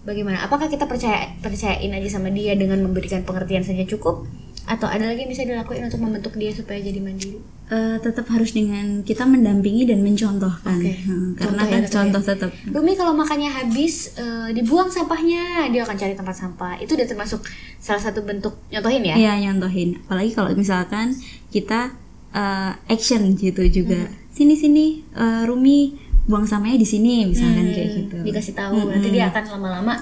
Bagaimana? 0.04 0.44
Apakah 0.44 0.68
kita 0.68 0.84
percaya 0.84 1.32
percayain 1.40 1.92
aja 1.96 2.20
sama 2.20 2.28
dia 2.32 2.56
dengan 2.60 2.84
memberikan 2.84 3.24
pengertian 3.24 3.64
saja 3.64 3.88
cukup? 3.88 4.28
Atau 4.64 4.88
ada 4.88 5.04
lagi 5.04 5.28
yang 5.28 5.32
bisa 5.32 5.44
dilakuin 5.44 5.88
untuk 5.88 6.00
membentuk 6.00 6.36
dia 6.40 6.52
supaya 6.52 6.80
jadi 6.80 7.00
mandiri? 7.04 7.40
Eh, 7.68 7.98
tetap 8.00 8.28
harus 8.32 8.52
dengan 8.52 9.04
kita 9.08 9.24
mendampingi 9.24 9.88
dan 9.88 10.04
mencontohkan 10.04 10.80
Oke. 10.80 10.94
Hmm, 11.04 11.36
karena 11.36 11.52
Contoh 11.52 11.66
ya, 11.66 11.72
kan 11.72 11.82
tetap 11.82 11.96
contoh 11.96 12.22
ya. 12.22 12.28
tetap 12.36 12.52
Rumi 12.70 12.94
kalau 13.00 13.14
makannya 13.16 13.50
habis 13.52 14.16
eh, 14.20 14.50
dibuang 14.52 14.92
sampahnya, 14.92 15.72
dia 15.72 15.82
akan 15.88 15.96
cari 15.96 16.14
tempat 16.16 16.36
sampah. 16.36 16.76
Itu 16.84 17.00
udah 17.00 17.08
termasuk 17.08 17.44
salah 17.80 18.04
satu 18.04 18.24
bentuk 18.24 18.60
nyontohin 18.72 19.04
ya? 19.04 19.16
Iya 19.16 19.34
nyontohin. 19.48 20.00
Apalagi 20.04 20.32
kalau 20.36 20.52
misalkan 20.56 21.16
kita 21.52 21.96
uh, 22.36 22.72
action 22.90 23.24
gitu 23.38 23.64
juga. 23.70 24.10
Sini 24.34 24.58
sini 24.58 25.06
uh, 25.16 25.46
Rumi 25.46 26.03
buang 26.24 26.48
sampahnya 26.48 26.80
di 26.80 26.88
sini 26.88 27.28
misalkan 27.28 27.76
kayak 27.76 27.90
gitu. 28.00 28.16
Hmm, 28.16 28.24
dikasih 28.24 28.56
tahu 28.56 28.88
nanti 28.88 29.12
dia 29.12 29.28
akan 29.28 29.44
lama-lama 29.60 29.94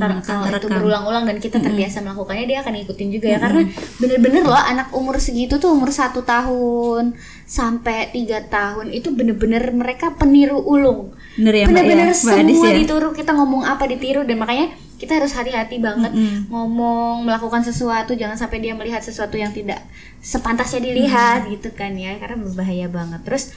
kalau 0.00 0.16
akan 0.24 0.36
kalau 0.48 0.56
itu 0.56 0.68
berulang-ulang 0.72 1.24
dan 1.28 1.36
kita 1.36 1.60
terbiasa 1.60 2.00
melakukannya 2.00 2.48
dia 2.48 2.58
akan 2.64 2.72
ngikutin 2.80 3.08
juga 3.12 3.26
ya. 3.28 3.38
Karena 3.44 3.60
bener-bener 4.00 4.42
loh 4.48 4.56
anak 4.56 4.88
umur 4.96 5.20
segitu 5.20 5.60
tuh 5.60 5.76
umur 5.76 5.92
satu 5.92 6.24
tahun 6.24 7.12
sampai 7.44 8.08
tiga 8.16 8.40
tahun 8.48 8.88
itu 8.88 9.12
bener-bener 9.12 9.68
mereka 9.76 10.16
peniru 10.16 10.64
ulung. 10.64 11.12
Bener 11.36 11.52
ya, 11.52 11.64
bener-bener 11.68 12.08
ya? 12.08 12.16
Mbak 12.16 12.36
Adis 12.40 12.56
semua 12.56 12.72
ya? 12.72 12.76
ditiru 12.80 13.08
kita 13.12 13.30
ngomong 13.36 13.62
apa 13.68 13.84
ditiru 13.84 14.24
dan 14.24 14.40
makanya 14.40 14.72
kita 14.96 15.20
harus 15.20 15.36
hati-hati 15.36 15.76
banget 15.76 16.08
ngomong 16.48 17.28
melakukan 17.28 17.60
sesuatu 17.60 18.16
jangan 18.16 18.32
sampai 18.32 18.64
dia 18.64 18.72
melihat 18.72 19.04
sesuatu 19.04 19.36
yang 19.36 19.52
tidak 19.52 19.84
sepantasnya 20.24 20.80
dilihat 20.88 21.52
gitu 21.52 21.68
kan 21.76 21.92
ya 22.00 22.16
karena 22.16 22.40
berbahaya 22.40 22.88
banget. 22.88 23.20
Terus 23.28 23.52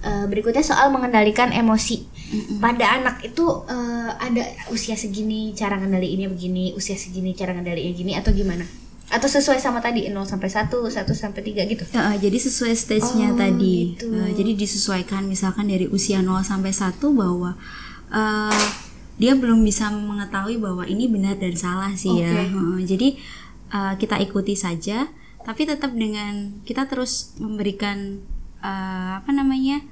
eh, 0.00 0.24
berikutnya 0.26 0.64
soal 0.64 0.88
mengendalikan 0.88 1.52
emosi 1.52 2.08
pada 2.58 2.96
anak 2.96 3.20
itu 3.22 3.44
eh, 3.68 4.10
ada 4.10 4.42
usia 4.68 4.96
segini 4.96 5.52
cara 5.52 5.76
ngendaliinnya 5.76 6.32
begini 6.32 6.72
usia 6.72 6.96
segini 6.96 7.36
cara 7.36 7.52
ngendaliinnya 7.52 7.92
gini 7.92 8.12
atau 8.16 8.32
gimana 8.32 8.64
atau 9.12 9.28
sesuai 9.28 9.60
sama 9.60 9.84
tadi 9.84 10.08
0 10.08 10.24
sampai 10.24 10.48
1 10.48 10.72
1 10.72 11.04
sampai 11.12 11.40
3 11.44 11.68
gitu 11.68 11.84
Ya, 11.92 12.08
uh, 12.08 12.16
jadi 12.16 12.32
sesuai 12.32 12.72
stage-nya 12.72 13.28
Oh, 13.28 13.36
tadi. 13.36 13.92
gitu. 13.92 14.08
Uh, 14.08 14.32
jadi 14.32 14.56
disesuaikan 14.56 15.28
misalkan 15.28 15.68
dari 15.68 15.84
usia 15.84 16.24
0 16.24 16.40
sampai 16.40 16.72
1 16.72 16.96
bahwa 17.12 17.52
uh, 18.08 18.64
dia 19.20 19.36
belum 19.36 19.60
bisa 19.60 19.92
mengetahui 19.92 20.56
bahwa 20.56 20.88
ini 20.88 21.12
benar 21.12 21.36
dan 21.36 21.52
salah 21.52 21.92
sih 21.92 22.24
ya. 22.24 22.32
Oke. 22.32 22.56
Uh, 22.56 22.80
jadi 22.80 23.08
uh, 23.68 23.92
kita 24.00 24.16
ikuti 24.16 24.56
saja 24.56 25.12
tapi 25.44 25.68
tetap 25.68 25.92
dengan 25.92 26.64
kita 26.64 26.88
terus 26.88 27.36
memberikan 27.36 28.24
uh, 28.62 29.20
apa 29.20 29.30
namanya? 29.34 29.82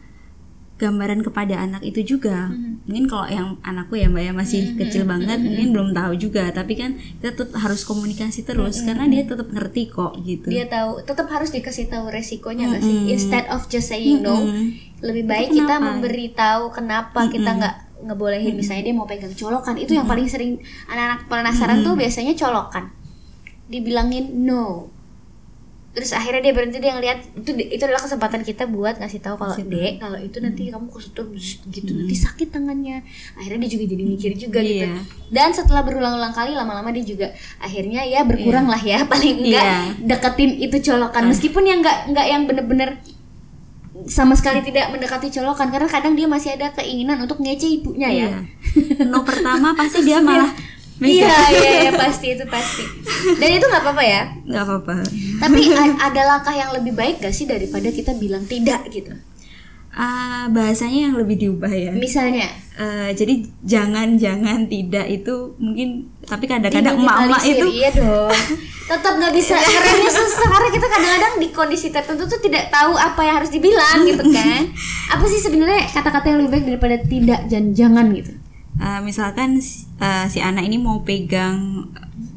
gambaran 0.80 1.20
kepada 1.20 1.60
anak 1.60 1.84
itu 1.84 2.16
juga. 2.16 2.48
Hmm. 2.48 2.80
Mungkin 2.88 3.04
kalau 3.04 3.28
yang 3.28 3.48
anakku 3.60 4.00
ya 4.00 4.08
Mbak 4.08 4.22
ya 4.24 4.32
masih 4.32 4.60
kecil 4.80 5.04
banget 5.04 5.36
mungkin 5.36 5.76
belum 5.76 5.88
tahu 5.92 6.16
juga, 6.16 6.48
tapi 6.56 6.72
kan 6.80 6.96
kita 7.20 7.36
tetap 7.36 7.60
harus 7.60 7.84
komunikasi 7.84 8.48
terus 8.48 8.80
karena 8.80 9.04
dia 9.04 9.28
tetap 9.28 9.52
ngerti 9.52 9.92
kok 9.92 10.16
gitu. 10.24 10.48
dia 10.48 10.64
tahu 10.64 11.04
tetap 11.04 11.28
harus 11.28 11.52
dikasih 11.52 11.92
tahu 11.92 12.08
resikonya 12.08 12.72
nggak 12.72 12.82
sih? 12.82 12.96
Instead 13.12 13.44
of 13.52 13.68
just 13.68 13.92
saying 13.92 14.24
no 14.24 14.40
Mm-mm. 14.40 14.72
lebih 15.04 15.28
baik 15.28 15.52
kita 15.52 15.76
memberitahu 15.76 16.72
kenapa 16.72 17.28
kita 17.28 17.50
nggak 17.60 17.76
ngebolehin 18.00 18.56
misalnya 18.56 18.88
dia 18.88 18.96
mau 18.96 19.04
pegang 19.04 19.36
colokan. 19.36 19.76
Itu 19.76 19.92
yang 19.92 20.08
paling 20.08 20.24
sering 20.32 20.64
anak-anak 20.88 21.28
penasaran 21.28 21.84
tuh 21.84 21.92
biasanya 21.92 22.32
colokan. 22.32 22.88
Dibilangin 23.68 24.48
no 24.48 24.88
terus 25.90 26.14
akhirnya 26.14 26.38
dia 26.38 26.54
berhenti 26.54 26.78
dia 26.78 26.94
ngeliat 26.94 27.18
itu 27.34 27.50
itu 27.50 27.82
adalah 27.82 27.98
kesempatan 27.98 28.46
kita 28.46 28.62
buat 28.70 29.02
ngasih 29.02 29.26
tahu 29.26 29.34
kalau 29.34 29.58
dek 29.58 29.98
kalau 29.98 30.22
itu 30.22 30.38
nanti 30.38 30.70
kamu 30.70 30.86
kesentuh 30.86 31.26
bzz, 31.26 31.66
gitu 31.66 31.90
nanti 31.98 32.14
sakit 32.14 32.48
tangannya. 32.54 33.02
Akhirnya 33.34 33.66
dia 33.66 33.70
juga 33.74 33.84
jadi 33.90 34.04
mikir 34.06 34.30
juga 34.38 34.62
gitu. 34.62 34.86
Iya. 34.86 35.02
dan 35.34 35.50
setelah 35.50 35.82
berulang-ulang 35.82 36.30
kali 36.30 36.54
lama-lama 36.54 36.94
dia 36.94 37.02
juga 37.02 37.34
akhirnya 37.58 38.06
ya 38.06 38.22
berkurang 38.22 38.70
lah 38.70 38.78
ya 38.78 39.02
paling 39.10 39.50
enggak 39.50 39.66
Iya. 39.66 39.78
deketin 40.06 40.50
itu 40.58 40.76
colokan. 40.86 41.26
Meskipun 41.26 41.62
yang 41.66 41.82
enggak 41.82 41.98
enggak 42.06 42.26
yang 42.30 42.42
bener-bener 42.46 42.90
sama 44.06 44.32
sekali 44.32 44.62
tidak 44.62 44.94
mendekati 44.94 45.28
colokan 45.28 45.68
karena 45.68 45.84
kadang 45.84 46.14
dia 46.14 46.24
masih 46.24 46.54
ada 46.54 46.72
keinginan 46.72 47.20
untuk 47.20 47.42
ngece 47.42 47.66
ibunya 47.66 48.08
ya. 48.08 48.28
Iya. 48.30 49.10
No 49.10 49.26
pertama 49.26 49.74
pasti 49.74 50.06
dia 50.06 50.22
malah 50.22 50.54
iya 51.00 51.34
iya 51.48 51.70
iya 51.88 51.92
pasti 51.96 52.36
itu 52.36 52.44
pasti. 52.48 52.84
Dan 53.40 53.48
itu 53.56 53.64
nggak 53.64 53.82
apa-apa 53.84 54.04
ya? 54.04 54.22
Nggak 54.44 54.64
apa-apa. 54.68 54.94
tapi 55.40 55.60
ada 55.96 56.20
langkah 56.28 56.52
yang 56.52 56.70
lebih 56.76 56.92
baik 56.92 57.24
gak 57.24 57.32
sih 57.32 57.48
daripada 57.48 57.88
kita 57.88 58.12
bilang 58.20 58.44
tidak 58.44 58.84
gitu? 58.92 59.16
Ah, 59.90 60.46
bahasanya 60.54 61.10
yang 61.10 61.16
lebih 61.18 61.40
diubah 61.40 61.72
ya. 61.72 61.90
misalnya? 61.90 62.46
Eh, 62.80 63.10
jadi 63.12 63.44
jangan 63.60 64.16
jangan 64.16 64.64
tidak 64.64 65.04
itu 65.04 65.52
mungkin 65.60 66.08
tapi 66.24 66.48
kadang-kadang 66.48 66.96
emak-emak 66.96 67.42
itu 67.44 67.66
iya 67.68 67.92
dong. 67.92 68.32
Tetap 68.88 69.20
nggak 69.20 69.34
bisa 69.36 69.58
kerennya 69.64 70.08
susah 70.08 70.48
karena 70.48 70.68
kita 70.72 70.86
kadang-kadang 70.88 71.34
di 71.44 71.48
kondisi 71.52 71.92
tertentu 71.92 72.24
tuh 72.24 72.40
tidak 72.40 72.72
tahu 72.72 72.96
apa 72.96 73.20
yang 73.20 73.36
harus 73.42 73.52
dibilang 73.52 74.08
gitu 74.08 74.24
kan? 74.32 74.64
Apa 75.12 75.26
sih 75.26 75.42
sebenarnya 75.42 75.90
kata-kata 75.90 76.32
yang 76.32 76.38
lebih 76.46 76.52
baik 76.54 76.64
daripada 76.70 76.96
tidak 77.04 77.40
dan 77.50 77.74
jangan 77.74 78.14
gitu 78.14 78.39
eh, 78.76 79.00
misalkan 79.00 79.58
si- 79.58 79.90
eh, 79.96 80.26
si 80.26 80.38
anak 80.38 80.62
ini 80.62 80.76
mau 80.76 81.00
pegang 81.00 81.88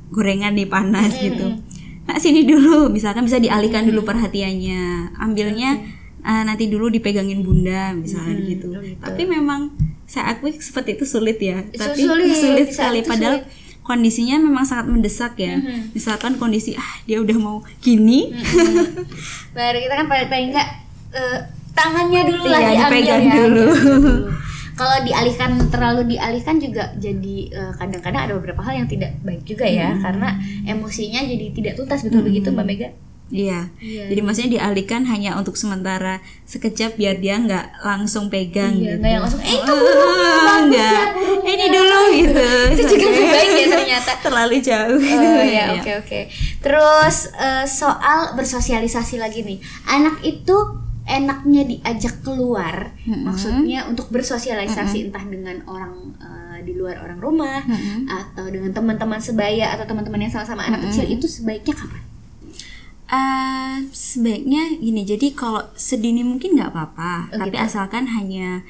gorengan 0.10 0.52
di 0.52 0.66
panas 0.66 1.14
gitu. 1.16 1.62
Nah, 2.04 2.18
sini 2.18 2.44
dulu 2.44 2.88
misalkan 2.88 3.24
bisa 3.24 3.38
dialihkan 3.38 3.84
dulu 3.84 4.04
perhatiannya. 4.04 5.14
Ambilnya 5.16 5.72
eh, 6.20 6.44
nanti 6.44 6.68
dulu 6.68 6.88
dipegangin 6.88 7.42
bunda 7.42 7.92
misalkan 7.92 8.42
gitu. 8.44 8.70
Tapi 8.98 9.22
memang 9.24 9.72
saya 10.06 10.32
akui 10.32 10.54
seperti 10.54 10.96
itu 10.96 11.06
sulit 11.06 11.38
ya. 11.38 11.64
Itu 11.66 11.80
Tapi 11.80 12.00
sulit, 12.00 12.28
sulit 12.34 12.68
sekali 12.70 13.02
padahal 13.02 13.48
kondisinya 13.82 14.38
memang 14.38 14.64
sangat 14.64 14.88
mendesak 14.88 15.34
ya. 15.36 15.60
Misalkan 15.92 16.36
kondisi 16.36 16.72
ah 16.74 16.92
dia 17.04 17.18
udah 17.18 17.36
mau 17.36 17.58
gini, 17.80 18.32
baru 19.56 19.78
kita 19.78 19.94
kan 19.94 20.08
paling 20.08 20.28
paling 20.28 20.48
enggak 20.50 20.68
eh, 21.12 21.40
tangannya 21.74 22.22
dulu 22.26 22.44
lah 22.46 22.60
Iya, 22.62 22.70
diambil 22.70 23.02
ya 23.02 23.16
dulu. 23.16 23.24
diambil 23.24 23.44
dulu. 23.48 23.66
kalau 24.74 24.98
dialihkan 25.02 25.52
terlalu 25.68 26.02
dialihkan 26.10 26.58
juga 26.58 26.92
jadi 26.96 27.36
eh, 27.50 27.74
kadang-kadang 27.74 28.22
ada 28.24 28.34
beberapa 28.34 28.62
hal 28.62 28.74
yang 28.76 28.88
tidak 28.88 29.14
baik 29.20 29.42
juga 29.44 29.64
ya 29.64 29.94
karena 29.96 30.34
emosinya 30.64 31.22
jadi 31.22 31.46
tidak 31.52 31.74
tuntas 31.76 32.02
betul 32.02 32.22
begitu 32.22 32.50
mbak 32.50 32.66
Mega 32.66 32.90
Iya. 33.34 33.66
Iya, 33.82 34.14
Jadi 34.14 34.22
maksudnya 34.22 34.52
dialihkan 34.52 35.10
hanya 35.10 35.34
untuk 35.34 35.58
sementara 35.58 36.22
sekejap 36.46 36.94
biar 36.94 37.18
dia 37.18 37.34
nggak 37.36 37.82
langsung 37.82 38.30
pegang 38.30 38.78
Iya, 38.78 38.94
gitu. 38.94 39.00
nggak 39.02 39.10
yang 39.10 39.24
langsung, 39.26 39.42
"Eh, 39.42 39.54
itu 39.56 39.74
Ah, 39.74 39.80
burungnya, 39.80 40.30
bagus 40.38 40.62
nggak. 40.70 40.94
ya 40.94 41.06
burungnya." 41.10 41.50
Ini 41.50 41.66
dulu 41.66 42.00
gitu. 42.20 42.48
itu 42.70 42.84
juga 42.86 43.06
nggak 43.10 43.30
baik 43.32 43.50
ya 43.50 43.66
ternyata 43.72 44.12
Terlalu 44.28 44.56
jauh. 44.62 45.00
Oh 45.02 45.18
ya 45.42 45.50
Iya. 45.50 45.66
oke 45.74 45.92
oke. 46.06 46.20
Terus 46.62 47.16
eh, 47.34 47.66
soal 47.66 48.20
bersosialisasi 48.38 49.16
lagi 49.18 49.42
nih. 49.42 49.58
Anak 49.88 50.22
itu 50.22 50.56
enaknya 51.04 51.68
diajak 51.68 52.24
keluar, 52.24 52.96
maksudnya 53.06 53.86
untuk 53.86 54.08
bersosialisasi 54.08 55.12
entah 55.12 55.26
dengan 55.28 55.60
orang 55.68 56.16
eh, 56.18 56.60
di 56.64 56.74
luar 56.74 57.04
orang 57.04 57.20
rumah 57.20 57.60
atau 58.08 58.48
dengan 58.48 58.72
teman-teman 58.72 59.20
sebaya 59.20 59.76
atau 59.76 59.84
teman-teman 59.84 60.24
yang 60.24 60.32
sama-sama 60.32 60.64
anak 60.64 60.88
kecil 60.88 61.04
itu 61.06 61.28
sebaiknya 61.28 61.76
kapan? 61.76 62.02
Eh, 63.14 63.76
sebaiknya 63.92 64.80
gini. 64.80 65.04
Jadi 65.04 65.36
kalau 65.36 65.62
sedini 65.76 66.24
mungkin 66.24 66.56
nggak 66.56 66.72
apa-apa, 66.72 67.36
Oh, 67.36 67.40
tapi 67.46 67.60
gitu. 67.60 67.66
asalkan 67.68 68.10
hanya 68.10 68.64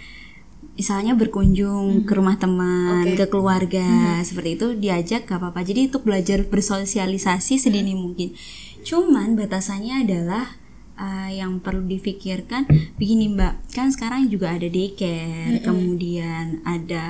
misalnya 0.74 1.14
berkunjung 1.14 2.04
ke 2.04 2.18
rumah 2.18 2.36
teman, 2.42 3.06
Oke. 3.14 3.24
ke 3.24 3.26
keluarga, 3.30 4.20
seperti 4.26 4.58
itu 4.58 4.68
diajak 4.74 5.30
gak 5.30 5.38
apa-apa. 5.38 5.62
Jadi 5.62 5.94
untuk 5.94 6.02
belajar 6.02 6.42
bersosialisasi 6.50 7.62
sedini 7.62 7.94
mungkin. 7.94 8.34
Cuman 8.82 9.38
batasannya 9.38 10.02
adalah 10.02 10.58
uh, 11.04 11.28
yang 11.30 11.60
perlu 11.60 11.84
difikirkan 11.86 12.64
begini 12.96 13.28
Mbak, 13.30 13.54
kan 13.70 13.92
sekarang 13.92 14.26
juga 14.26 14.48
ada 14.50 14.66
daycare, 14.66 15.60
kemudian 15.60 16.64
ada 16.64 17.06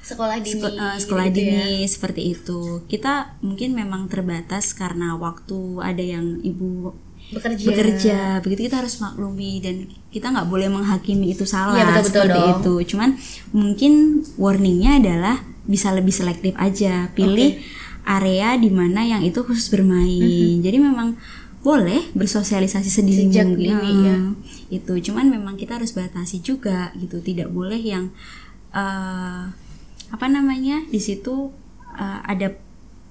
Sekolah 0.00 0.36
dini. 0.36 0.58
Seko- 0.58 0.74
eh, 0.74 0.96
sekolah 0.98 1.24
gitu 1.28 1.38
ya. 1.38 1.44
dini 1.46 1.86
seperti 1.86 2.22
itu. 2.28 2.60
Kita 2.84 3.12
mungkin 3.40 3.72
memang 3.72 4.06
terbatas 4.06 4.72
karena 4.72 5.14
waktu 5.14 5.58
ada 5.78 6.02
yang 6.02 6.42
ibu 6.42 6.90
Bekerja. 7.30 7.62
bekerja 7.62 8.18
begitu 8.42 8.66
kita 8.66 8.82
harus 8.82 8.98
maklumi 8.98 9.62
dan 9.62 9.86
kita 10.10 10.34
nggak 10.34 10.50
boleh 10.50 10.66
menghakimi 10.66 11.30
itu 11.30 11.46
salah 11.46 11.78
Iya, 11.78 11.86
betul-betul 11.94 12.10
seperti 12.26 12.40
dong. 12.42 12.50
itu 12.50 12.74
cuman 12.90 13.10
mungkin 13.54 13.92
warningnya 14.34 14.98
adalah 14.98 15.36
bisa 15.62 15.94
lebih 15.94 16.10
selektif 16.10 16.58
aja 16.58 17.06
pilih 17.14 17.62
area 18.02 18.58
di 18.58 18.66
mana 18.66 19.06
yang 19.06 19.22
itu 19.22 19.46
khusus 19.46 19.70
bermain 19.70 20.10
Mm-hmm. 20.18 20.58
jadi 20.58 20.76
memang 20.80 21.08
boleh 21.60 22.08
bersosialisasi 22.16 22.88
Sejak 23.28 23.44
mungkin. 23.44 23.60
ya. 24.00 24.16
itu 24.72 24.92
cuman 25.10 25.28
memang 25.28 25.54
kita 25.60 25.76
harus 25.76 25.92
batasi 25.92 26.40
juga 26.40 26.88
gitu 26.96 27.20
tidak 27.20 27.52
boleh 27.52 27.76
yang 27.76 28.08
eh, 28.72 29.44
apa 30.10 30.26
namanya 30.26 30.80
di 30.88 30.96
situ 30.96 31.52
eh, 31.94 32.20
ada 32.24 32.56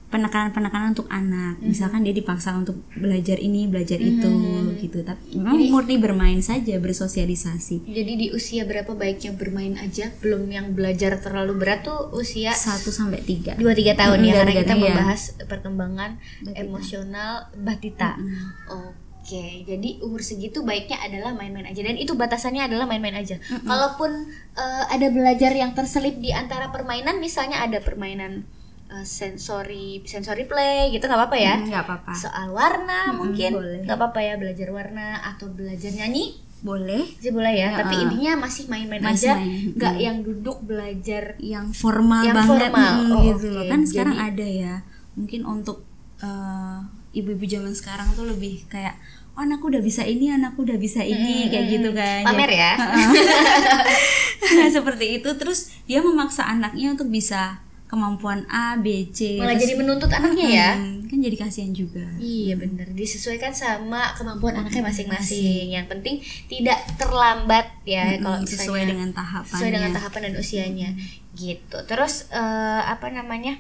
penekanan-penekanan 0.10 0.98
untuk 0.98 1.08
anak. 1.10 1.62
Misalkan 1.62 2.02
dia 2.02 2.14
dipaksa 2.14 2.58
untuk 2.58 2.82
belajar 2.98 3.38
ini 3.38 3.70
belajar 3.70 4.02
itu 4.02 4.34
gitu. 4.82 5.06
Tapi 5.06 5.38
memang 5.38 5.58
murni 5.70 5.96
bermain 6.02 6.42
saja 6.42 6.82
bersosialisasi. 6.82 7.86
Jadi 7.86 8.12
di 8.18 8.28
usia 8.34 8.66
berapa 8.66 8.90
baiknya 8.98 9.38
bermain 9.38 9.78
aja, 9.78 10.10
belum 10.20 10.50
yang 10.50 10.74
belajar 10.74 11.22
terlalu 11.22 11.62
berat 11.62 11.86
tuh 11.86 12.10
usia 12.18 12.52
satu 12.54 12.90
sampai 12.90 13.22
tiga. 13.22 13.56
Dua 13.56 13.78
tiga 13.78 13.94
tahun 13.96 14.20
Mm, 14.20 14.28
ya 14.28 14.34
karena 14.44 14.54
kita 14.66 14.74
iya. 14.76 14.82
membahas 14.84 15.22
perkembangan 15.48 16.12
emosional 16.58 17.48
batita. 17.56 18.20
Oke, 18.68 19.62
jadi 19.64 20.02
umur 20.02 20.26
segitu 20.26 20.66
baiknya 20.66 20.98
adalah 21.06 21.38
main-main 21.38 21.70
aja. 21.70 21.86
Dan 21.86 22.02
itu 22.02 22.18
batasannya 22.18 22.66
adalah 22.66 22.90
main-main 22.90 23.14
aja. 23.14 23.38
Kalaupun 23.64 24.34
eh, 24.58 24.84
ada 24.90 25.08
belajar 25.14 25.54
yang 25.54 25.78
terselip 25.78 26.18
di 26.18 26.34
antara 26.34 26.74
permainan, 26.74 27.22
misalnya 27.22 27.62
ada 27.62 27.78
permainan 27.78 28.50
eh, 28.90 29.04
sensori 29.04 30.02
sensori 30.04 30.44
play 30.44 30.90
gitu 30.90 31.06
nggak 31.06 31.20
apa-apa 31.20 31.38
ya. 31.38 31.56
nggak 31.58 31.84
apa-apa 31.84 32.12
Soal 32.14 32.50
warna 32.50 33.14
mungkin 33.14 33.56
boleh. 33.56 33.82
nggak 33.86 33.96
apa-apa 33.96 34.20
ya 34.20 34.34
belajar 34.36 34.70
warna 34.70 35.08
atau 35.24 35.48
belajar 35.48 35.90
nyanyi 35.90 36.36
boleh 36.60 37.08
sih 37.16 37.32
boleh 37.32 37.56
ya. 37.56 37.72
Ya, 37.72 37.80
Tapi 37.80 37.96
ah. 37.96 38.02
intinya 38.04 38.44
masih 38.44 38.68
main-main 38.68 39.00
aja, 39.02 39.40
nggak 39.40 39.96
yang 39.96 40.20
duduk 40.20 40.60
belajar 40.62 41.40
yang 41.40 41.72
formal 41.72 42.20
Yang 42.20 42.36
banget 42.36 42.52
formal. 42.68 42.94
mm, 43.00 43.10
Oh, 43.10 43.22
gitu 43.24 43.48
loh 43.50 43.64
oke. 43.64 43.72
kan 43.72 43.82
sekarang 43.86 44.16
Jadi- 44.18 44.28
ada 44.28 44.48
ya 44.50 44.74
mungkin 45.16 45.42
untuk 45.44 45.88
eh, 46.20 46.78
ibu-ibu 47.12 47.48
zaman 47.48 47.72
sekarang 47.72 48.12
tuh 48.12 48.28
lebih 48.28 48.68
kayak 48.68 49.00
oh 49.34 49.42
anakku 49.42 49.72
udah 49.72 49.80
bisa 49.80 50.04
ini 50.04 50.30
anakku 50.30 50.62
udah 50.62 50.76
bisa 50.76 51.00
ini 51.00 51.48
kayak 51.48 51.66
gitu 51.72 51.90
kan 51.96 52.28
pamer 52.28 52.52
ya. 52.52 52.72
seperti 54.70 55.06
itu 55.16 55.30
terus 55.36 55.72
dia 55.86 56.02
memaksa 56.02 56.44
anaknya 56.44 56.92
untuk 56.92 57.08
bisa 57.08 57.64
kemampuan 57.90 58.46
A 58.46 58.78
B 58.78 59.10
C 59.10 59.36
Malah 59.36 59.58
terus- 59.58 59.66
jadi 59.66 59.74
menuntut 59.76 60.08
anaknya 60.08 60.46
ya. 60.48 60.70
Hmm, 60.78 61.10
kan 61.10 61.18
jadi 61.18 61.36
kasihan 61.36 61.74
juga 61.74 62.06
Iya 62.16 62.54
bener 62.54 62.94
disesuaikan 62.94 63.50
sama 63.50 64.14
kemampuan 64.14 64.54
anaknya 64.56 64.86
masing-masing. 64.86 65.74
Yang 65.74 65.90
penting 65.90 66.16
tidak 66.46 66.78
terlambat 66.96 67.66
ya 67.84 68.14
Mm, 68.14 68.22
kalau 68.22 68.38
sesuai 68.44 68.54
misalnya 68.78 68.86
dengan 68.88 69.10
tahapannya 69.12 69.50
sesuai 69.52 69.72
dengan 69.74 69.92
tahapan 69.92 70.22
dan 70.22 70.34
usianya 70.38 70.90
gitu. 71.34 71.78
Terus 71.84 72.30
eh, 72.30 72.82
apa 72.86 73.10
namanya 73.10 73.58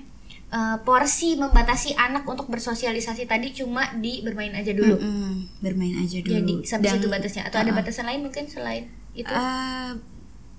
eh, 0.50 0.78
porsi 0.80 1.34
membatasi 1.34 1.94
anak 1.96 2.22
untuk 2.24 2.46
bersosialisasi 2.48 3.26
tadi 3.26 3.50
cuma 3.52 3.98
di 3.98 4.22
bermain 4.22 4.54
aja 4.54 4.70
dulu. 4.72 4.94
Mm-mm, 4.94 5.58
bermain 5.60 5.98
aja 5.98 6.22
dulu 6.22 6.38
Jadi 6.38 6.54
sampai 6.64 6.86
Dan- 6.86 6.96
situ 6.98 7.08
batasnya 7.08 7.44
atau 7.46 7.60
ada 7.60 7.70
Uh-uh. 7.70 7.82
batasan 7.82 8.06
lain 8.06 8.22
mungkin 8.22 8.46
selain 8.46 8.86
itu? 9.12 9.26
Eh, 9.26 9.92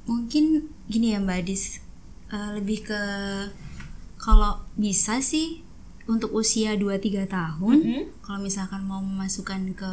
mungkin 0.04 0.44
gini 0.86 1.14
ya 1.14 1.22
Mbak 1.22 1.38
Adis 1.40 1.78
Eh, 2.30 2.50
lebih 2.54 2.86
ke 2.86 3.02
kalau 4.14 4.62
bisa 4.78 5.18
sih 5.18 5.66
untuk 6.06 6.30
usia 6.30 6.78
2-3 6.78 7.26
tahun 7.26 7.76
Mm-mm. 7.82 8.02
kalau 8.22 8.38
misalkan 8.38 8.86
mau 8.86 9.02
memasukkan 9.02 9.74
ke 9.74 9.92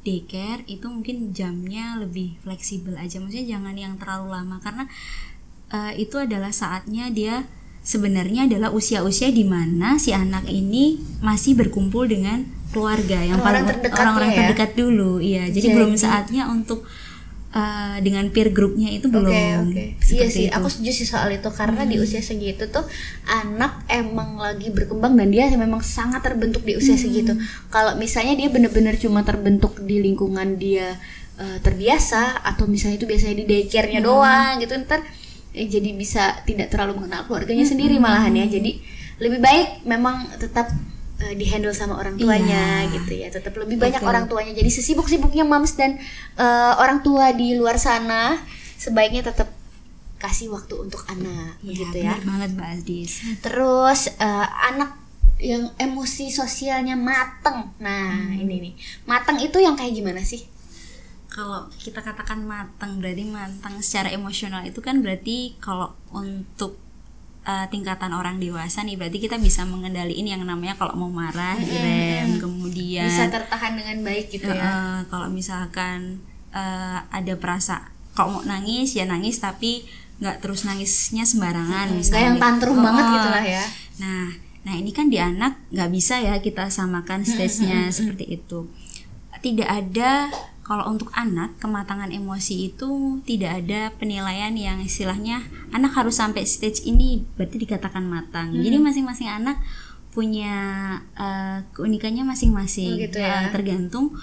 daycare 0.00 0.64
itu 0.64 0.88
mungkin 0.88 1.36
jamnya 1.36 2.00
lebih 2.00 2.40
fleksibel 2.40 2.96
aja 2.96 3.20
maksudnya 3.20 3.44
jangan 3.44 3.76
yang 3.76 3.94
terlalu 4.00 4.32
lama 4.32 4.56
karena 4.64 4.84
eh, 5.68 6.00
itu 6.00 6.16
adalah 6.16 6.48
saatnya 6.48 7.12
dia 7.12 7.44
sebenarnya 7.84 8.48
adalah 8.48 8.72
usia-usia 8.72 9.28
di 9.28 9.44
mana 9.44 10.00
si 10.00 10.16
anak 10.16 10.48
ini 10.48 10.96
masih 11.20 11.60
berkumpul 11.60 12.08
dengan 12.08 12.44
keluarga 12.72 13.20
yang 13.20 13.36
Orang-orang 13.36 13.44
paling 13.44 13.64
terdekatnya 13.68 14.00
orang-orang 14.00 14.30
ya? 14.30 14.36
terdekat 14.40 14.70
dulu 14.80 15.12
iya 15.20 15.44
jadi, 15.52 15.60
Jadi- 15.60 15.76
belum 15.76 15.92
saatnya 15.98 16.42
untuk 16.48 16.88
eh, 17.50 17.96
dengan 18.02 18.30
peer 18.30 18.54
groupnya 18.54 18.94
itu 18.94 19.10
belum 19.10 19.30
Oke 19.30 19.44
oke. 19.66 19.84
Iya 20.10 20.26
sih, 20.30 20.46
itu. 20.48 20.54
aku 20.54 20.66
setuju 20.70 20.90
sih 20.94 21.06
soal 21.06 21.30
itu 21.34 21.48
karena 21.50 21.82
di 21.86 21.98
usia 21.98 22.22
segitu 22.22 22.70
tuh 22.70 22.86
anak 23.26 23.86
emang 23.90 24.38
lagi 24.38 24.70
berkembang 24.70 25.18
dan 25.18 25.28
dia 25.30 25.50
memang 25.54 25.82
sangat 25.82 26.22
terbentuk 26.22 26.62
di 26.62 26.78
usia 26.78 26.94
segitu. 26.94 27.34
Kalau 27.70 27.98
misalnya 27.98 28.38
dia 28.38 28.48
bener-bener 28.50 28.94
cuma 28.98 29.26
terbentuk 29.26 29.78
di 29.82 29.98
lingkungan 30.02 30.58
dia 30.58 30.98
eh, 31.38 31.58
terbiasa 31.62 32.42
atau 32.46 32.70
misalnya 32.70 33.02
itu 33.02 33.06
biasanya 33.10 33.36
di 33.42 33.46
daycare-nya 33.46 34.00
doang 34.02 34.62
gitu 34.62 34.74
ntar 34.86 35.02
eh, 35.54 35.66
jadi 35.66 35.90
bisa 35.94 36.42
tidak 36.46 36.70
terlalu 36.70 37.02
mengenal 37.02 37.26
keluarganya 37.26 37.66
sendiri 37.66 37.98
malahan 37.98 38.34
ya. 38.34 38.46
Jadi 38.46 39.00
lebih 39.20 39.42
baik 39.42 39.84
memang 39.84 40.32
tetap 40.40 40.72
eh, 41.20 41.34
dihandle 41.34 41.70
sama 41.70 41.94
orang 41.94 42.16
tuanya 42.16 42.82
Iya. 42.82 42.92
gitu 42.92 43.12
ya. 43.14 43.28
Tetap 43.28 43.52
lebih 43.56 43.76
banyak 43.76 44.00
orang 44.00 44.24
tuanya. 44.26 44.52
Jadi 44.52 44.70
sesibuk-sibuknya 44.70 45.42
moms 45.42 45.74
dan 45.74 46.00
eh, 46.34 46.72
orang 46.76 47.00
tua 47.00 47.30
di 47.30 47.54
luar 47.54 47.76
sana 47.76 48.40
sebaiknya 48.74 49.20
tetap 49.22 49.52
kasih 50.16 50.48
waktu 50.48 50.76
untuk 50.76 51.00
anak 51.06 51.56
Iya, 51.60 51.72
gitu 51.80 51.96
ya. 51.98 52.12
banget 52.20 52.52
Mbak 52.52 52.68
Adis 52.76 53.12
Terus 53.40 54.00
eh, 54.14 54.46
anak 54.66 54.96
yang 55.40 55.72
emosi 55.76 56.28
sosialnya 56.28 56.92
mateng. 56.92 57.72
Nah, 57.78 58.12
Hmm. 58.12 58.36
ini 58.36 58.60
nih. 58.60 58.74
Mateng 59.04 59.36
itu 59.38 59.56
yang 59.56 59.72
kayak 59.74 59.92
gimana 59.94 60.20
sih? 60.20 60.44
kalau 61.30 61.70
kita 61.70 62.02
katakan 62.02 62.42
matang 62.42 62.98
berarti 62.98 63.22
matang 63.22 63.78
secara 63.78 64.10
emosional 64.10 64.66
itu 64.66 64.82
kan 64.82 64.98
berarti 64.98 65.54
kalau 65.56 65.94
untuk 66.10 66.74
uh, 67.50 67.64
tingkatan 67.66 68.14
orang 68.14 68.38
dewasa 68.38 68.86
nih 68.86 68.94
berarti 68.94 69.18
kita 69.18 69.36
bisa 69.42 69.66
mengendaliin 69.66 70.26
yang 70.26 70.42
namanya 70.46 70.78
kalau 70.78 70.94
mau 70.94 71.10
marah 71.10 71.58
direm 71.58 72.38
kemudian 72.38 73.10
Bisa 73.10 73.26
tertahan 73.26 73.74
dengan 73.74 74.06
baik 74.06 74.30
gitu 74.30 74.46
ya. 74.46 74.62
uh, 74.62 74.98
kalau 75.10 75.26
misalkan 75.26 76.22
uh, 76.54 77.02
ada 77.10 77.34
perasa 77.34 77.90
kalau 78.14 78.40
mau 78.40 78.44
nangis 78.46 78.94
ya 78.94 79.06
nangis 79.06 79.42
tapi 79.42 79.82
nggak 80.20 80.44
terus 80.44 80.68
nangisnya 80.68 81.24
sembarangan 81.24 81.96
Nggak 81.96 82.22
yang 82.22 82.36
tantrum 82.36 82.78
banget 82.84 83.04
gitu 83.08 83.28
lah 83.32 83.44
ya. 83.44 83.64
Nah, 84.04 84.28
nah 84.68 84.74
ini 84.76 84.92
kan 84.92 85.08
di 85.08 85.16
anak 85.16 85.56
nggak 85.72 85.90
bisa 85.90 86.20
ya 86.20 86.36
kita 86.44 86.68
samakan 86.68 87.24
stage-nya 87.24 87.88
seperti 87.88 88.36
itu. 88.36 88.68
Tidak 89.40 89.64
ada 89.64 90.28
kalau 90.70 90.86
untuk 90.86 91.10
anak 91.18 91.58
kematangan 91.58 92.14
emosi 92.14 92.70
itu 92.70 93.18
tidak 93.26 93.66
ada 93.66 93.90
penilaian 93.98 94.54
yang 94.54 94.78
istilahnya 94.78 95.42
anak 95.74 95.98
harus 95.98 96.22
sampai 96.22 96.46
stage 96.46 96.86
ini 96.86 97.26
berarti 97.34 97.58
dikatakan 97.58 98.06
matang. 98.06 98.54
Jadi 98.54 98.78
masing-masing 98.78 99.26
anak 99.26 99.58
punya 100.14 100.54
eh, 101.18 101.66
keunikannya 101.74 102.22
masing-masing. 102.22 102.94
Oh, 102.94 103.02
gitu 103.02 103.18
ya. 103.18 103.50
Eh, 103.50 103.50
tergantung 103.50 104.14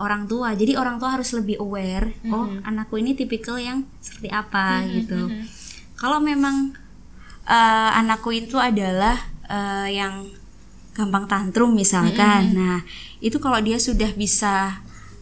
orang 0.00 0.24
tua. 0.24 0.56
Jadi 0.56 0.72
orang 0.80 0.96
tua 0.96 1.20
harus 1.20 1.36
lebih 1.36 1.60
aware. 1.60 2.16
Oh, 2.32 2.48
anakku 2.64 2.96
ini 2.96 3.12
tipikal 3.12 3.60
yang 3.60 3.84
seperti 4.00 4.32
apa 4.32 4.88
gitu. 4.88 5.28
Kalau 6.00 6.16
memang 6.16 6.72
eh, 7.44 7.90
anakku 8.00 8.32
itu 8.32 8.56
adalah 8.56 9.20
eh, 9.44 10.00
yang 10.00 10.32
gampang 10.96 11.28
tantrum 11.28 11.76
misalkan. 11.76 12.56
Nah, 12.56 12.88
itu 13.20 13.36
kalau 13.36 13.60
dia 13.60 13.76
sudah 13.76 14.16
bisa 14.16 14.80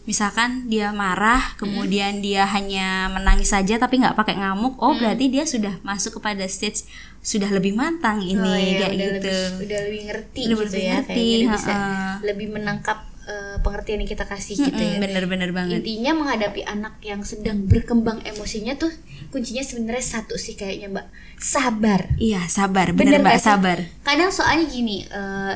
misalkan 0.09 0.65
dia 0.65 0.89
marah, 0.89 1.53
kemudian 1.61 2.17
dia 2.17 2.49
hanya 2.49 3.13
menangis 3.13 3.53
saja 3.53 3.77
tapi 3.77 4.01
nggak 4.01 4.17
pakai 4.17 4.41
ngamuk, 4.41 4.81
oh 4.81 4.97
berarti 4.97 5.29
dia 5.29 5.45
sudah 5.45 5.77
masuk 5.85 6.17
kepada 6.17 6.49
stage 6.49 6.89
sudah 7.21 7.51
lebih 7.53 7.77
matang 7.77 8.17
ini 8.25 8.41
Oh, 8.41 8.57
iya, 8.57 8.89
kayak 8.89 8.95
udah 8.95 9.07
gitu. 9.13 9.29
lebih 9.29 9.65
udah 9.69 9.79
lebih 9.85 10.01
ngerti 10.09 10.41
Udah 10.41 10.49
gitu 10.49 10.63
lebih 10.65 10.81
ya 10.81 10.93
ngerti, 10.97 11.13
kayaknya 11.13 11.47
bisa 11.53 11.75
lebih 12.25 12.47
menangkap 12.49 12.97
eh, 13.29 13.55
pengertian 13.61 13.99
yang 14.01 14.09
kita 14.09 14.25
kasih 14.25 14.55
gitu 14.57 14.81
ya. 14.81 14.97
Bener-bener 14.97 15.53
banget. 15.53 15.85
Intinya 15.85 16.11
menghadapi 16.17 16.61
anak 16.65 16.97
yang 17.05 17.21
sedang 17.21 17.69
berkembang 17.69 18.25
emosinya 18.25 18.73
tuh 18.73 18.89
kuncinya 19.29 19.61
sebenarnya 19.61 20.01
satu 20.01 20.39
sih 20.41 20.57
kayaknya 20.57 20.89
Mbak, 20.89 21.05
sabar. 21.37 22.01
Iya, 22.17 22.41
sabar, 22.49 22.97
bener, 22.97 23.21
Bener 23.21 23.29
Mbak, 23.29 23.37
sabar. 23.37 23.77
Kadang 24.01 24.33
soalnya 24.33 24.65
gini, 24.65 25.05
eh, 25.05 25.55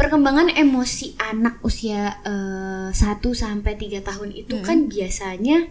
perkembangan 0.00 0.48
emosi 0.56 1.20
anak 1.20 1.60
usia 1.60 2.16
1 2.24 2.96
sampai 3.36 3.76
3 3.76 4.00
tahun 4.00 4.32
itu 4.32 4.56
kan 4.64 4.88
biasanya 4.88 5.68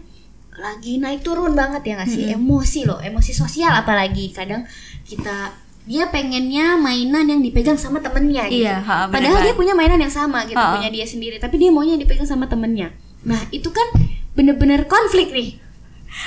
lagi 0.54 1.02
naik 1.02 1.26
turun 1.26 1.58
banget 1.58 1.82
ya 1.82 1.92
nggak 1.98 2.10
sih? 2.10 2.30
Emosi 2.30 2.86
loh 2.86 3.02
emosi 3.02 3.32
sosial 3.34 3.74
apalagi. 3.74 4.30
Kadang 4.30 4.62
kita 5.02 5.50
dia 5.88 6.06
pengennya 6.12 6.78
mainan 6.78 7.26
yang 7.26 7.40
dipegang 7.42 7.74
sama 7.74 7.98
temennya 7.98 8.46
gitu. 8.46 8.62
Iya, 8.68 8.78
ha, 8.84 9.08
bener 9.08 9.32
padahal 9.32 9.38
dia 9.42 9.54
punya 9.56 9.72
mainan 9.74 9.98
yang 9.98 10.12
sama 10.12 10.44
gitu 10.46 10.54
Ha. 10.60 10.76
punya 10.78 10.92
dia 10.92 11.08
sendiri 11.08 11.40
tapi 11.40 11.56
dia 11.58 11.72
maunya 11.72 11.96
yang 11.98 12.04
dipegang 12.04 12.28
sama 12.28 12.46
temennya. 12.46 12.94
Nah 13.26 13.40
itu 13.50 13.72
kan 13.72 13.88
bener-bener 14.36 14.86
konflik 14.86 15.32
nih 15.34 15.58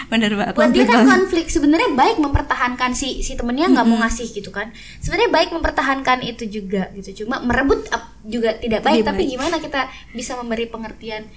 Bener 0.05 0.31
Mbak. 0.31 0.49
buat 0.53 0.69
dia 0.69 0.83
kan 0.83 0.91
banget. 0.97 1.11
konflik 1.11 1.45
sebenarnya 1.47 1.89
baik 1.91 2.17
mempertahankan 2.17 2.91
si 2.91 3.19
si 3.19 3.33
temennya 3.33 3.67
nggak 3.69 3.85
mau 3.85 3.99
ngasih 3.99 4.27
gitu 4.31 4.49
kan 4.49 4.71
sebenarnya 4.97 5.29
baik 5.29 5.49
mempertahankan 5.51 6.19
itu 6.21 6.43
juga 6.47 6.87
gitu 6.93 7.21
cuma 7.21 7.39
merebut 7.39 7.83
juga 8.23 8.55
tidak 8.55 8.81
baik 8.81 9.01
Tidak 9.01 9.09
tapi 9.09 9.21
baik. 9.21 9.31
gimana 9.31 9.55
kita 9.57 9.81
bisa 10.11 10.35
memberi 10.35 10.65
pengertian 10.65 11.27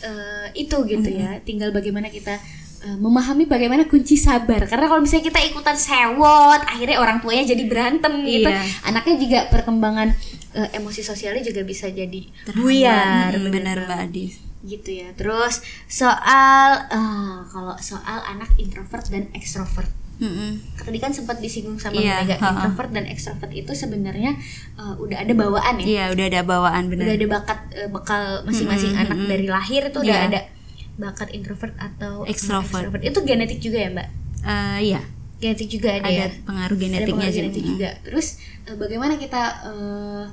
eh, 0.00 0.46
itu 0.54 0.76
gitu 0.84 1.08
ya 1.08 1.38
tinggal 1.40 1.70
bagaimana 1.70 2.08
kita 2.08 2.34
eh, 2.82 2.96
memahami 2.96 3.44
bagaimana 3.44 3.84
kunci 3.84 4.16
sabar 4.16 4.64
karena 4.64 4.84
kalau 4.84 5.00
misalnya 5.00 5.26
kita 5.26 5.40
ikutan 5.44 5.74
sewot 5.74 6.60
akhirnya 6.62 6.98
orang 6.98 7.18
tuanya 7.18 7.44
jadi 7.48 7.62
berantem 7.64 8.12
gitu 8.22 8.46
Iya. 8.46 8.62
anaknya 8.84 9.14
juga 9.16 9.38
perkembangan 9.48 10.08
eh, 10.52 10.68
emosi 10.72 11.00
sosialnya 11.00 11.42
juga 11.42 11.62
bisa 11.62 11.88
jadi 11.88 12.20
buyar 12.52 13.32
Mm, 13.32 13.40
bener 13.40 13.52
benar 13.52 13.76
banget. 13.76 13.86
Mbak 13.86 14.00
Adis 14.04 14.34
gitu 14.64 14.90
ya. 14.90 15.12
Terus 15.12 15.60
soal 15.86 16.88
eh, 16.88 17.36
kalau 17.46 17.76
soal 17.78 18.18
anak 18.26 18.50
introvert 18.56 19.04
dan 19.06 19.28
ekstrovert 19.32 19.88
Mm-mm. 20.14 20.62
tadi 20.78 20.96
kan 20.96 21.10
sempat 21.10 21.36
disinggung 21.38 21.74
sama 21.74 21.98
Iya, 21.98 22.22
Mega 22.22 22.38
introvert 22.38 22.90
dan 22.90 23.04
ekstrovert 23.04 23.50
itu 23.50 23.72
sebenarnya 23.72 24.32
eh, 24.74 24.94
udah 24.96 25.20
ada 25.20 25.32
bawaan 25.32 25.74
ya? 25.78 25.84
Iya 25.84 26.04
udah 26.10 26.24
ada 26.26 26.40
bawaan 26.42 26.84
benar. 26.86 27.04
udah 27.04 27.14
ada 27.14 27.26
bakat 27.28 27.60
eh, 27.72 27.88
bekal 27.88 28.24
masing-masing 28.42 28.92
Mm-mm, 28.92 29.02
anak 29.04 29.18
dari 29.26 29.46
lahir 29.46 29.82
itu 29.84 29.98
udah 30.00 30.16
Iya. 30.16 30.28
ada 30.28 30.40
bakat 30.94 31.28
introvert 31.30 31.74
atau 31.74 32.22
Extrovert. 32.24 33.02
itu 33.02 33.18
genetik 33.22 33.58
juga 33.58 33.78
ya 33.80 33.90
mbak? 33.90 34.08
Eh, 34.44 34.78
iya. 34.88 35.00
Genetik 35.34 35.66
juga 35.68 35.88
ada, 35.92 36.06
ada 36.06 36.24
ya? 36.24 36.26
pengaruh 36.40 36.72
ada 36.72 36.82
genetiknya 36.86 37.10
pengaruh 37.10 37.34
genetik 37.34 37.64
juga. 37.66 37.90
Terus 38.00 38.26
eh, 38.64 38.76
bagaimana 38.78 39.18
kita 39.18 39.42
eh, 39.66 40.24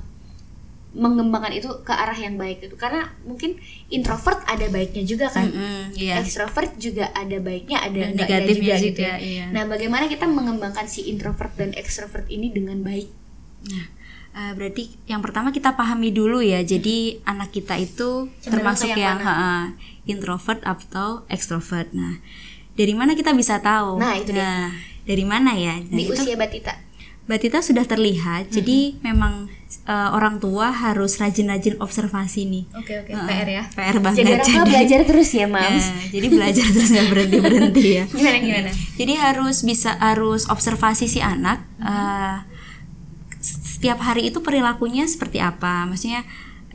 mengembangkan 0.92 1.56
itu 1.56 1.68
ke 1.82 1.92
arah 1.92 2.14
yang 2.14 2.36
baik 2.36 2.68
itu 2.68 2.76
karena 2.76 3.08
mungkin 3.24 3.56
introvert 3.88 4.44
ada 4.44 4.68
baiknya 4.68 5.02
juga 5.02 5.32
kan 5.32 5.48
Mm-mm, 5.48 5.96
Iya. 5.96 6.20
ekstrovert 6.20 6.76
juga 6.76 7.08
ada 7.16 7.40
baiknya 7.40 7.80
ada 7.80 8.12
negatifnya 8.12 8.76
gitu 8.76 9.00
juga, 9.00 9.16
ya. 9.16 9.16
iya. 9.16 9.44
nah 9.48 9.64
bagaimana 9.64 10.04
kita 10.04 10.28
mengembangkan 10.28 10.84
si 10.84 11.08
introvert 11.08 11.56
dan 11.56 11.72
ekstrovert 11.72 12.28
ini 12.28 12.52
dengan 12.52 12.84
baik 12.84 13.08
Nah, 13.62 13.86
eh, 14.34 14.52
berarti 14.58 14.90
yang 15.06 15.22
pertama 15.22 15.54
kita 15.54 15.78
pahami 15.78 16.10
dulu 16.10 16.42
ya. 16.42 16.66
Jadi 16.66 17.22
anak 17.22 17.54
kita 17.54 17.78
itu 17.78 18.26
Cenderung 18.42 18.50
termasuk 18.74 18.90
yang 18.90 18.98
yang, 18.98 19.18
ha, 19.22 19.70
introvert 20.02 20.58
atau 20.66 21.22
extrovert. 21.30 21.86
Nah, 21.94 22.18
dari 22.74 22.90
mana 22.90 23.14
kita 23.14 23.30
bisa 23.38 23.62
tahu? 23.62 24.02
Nah, 24.02 24.18
itu 24.18 24.34
dia. 24.34 24.42
Nah, 24.42 24.74
dari 25.06 25.22
mana 25.22 25.54
ya? 25.54 25.78
Nah, 25.78 25.94
di 25.94 26.10
itu 26.10 26.18
usia 26.18 26.34
batita 26.34 26.74
Batita 27.22 27.62
sudah 27.62 27.86
terlihat. 27.86 28.50
Jadi 28.50 28.98
memang 28.98 29.46
eh, 29.82 30.10
orang 30.10 30.36
tua 30.36 30.68
harus 30.68 31.16
rajin-rajin 31.16 31.78
observasi 31.78 32.44
nih. 32.44 32.64
oke 32.72 32.92
oke 32.98 33.10
Heeh, 33.10 33.26
PR 33.26 33.48
ya 33.48 33.62
PR 33.68 33.96
banget. 33.98 34.18
jadi 34.20 34.32
tua 34.40 34.62
belajar 34.64 35.00
terus 35.02 35.30
ya 35.30 35.46
mams 35.50 35.84
Nah, 35.84 36.06
jadi 36.08 36.26
belajar 36.28 36.66
terus 36.68 36.88
nggak 36.90 37.08
berhenti 37.08 37.36
berhenti 37.38 37.86
ya. 37.94 38.04
gimana 38.12 38.38
gimana 38.38 38.70
Jadi 38.92 39.12
harus 39.14 39.56
bisa 39.60 39.90
harus 39.96 40.44
observasi 40.46 41.06
si 41.06 41.18
anak 41.18 41.62
eh, 41.78 42.36
setiap 43.40 43.98
hari 44.00 44.28
itu 44.28 44.38
perilakunya 44.38 45.02
seperti 45.04 45.38
apa. 45.38 45.82
Maksudnya 45.84 46.22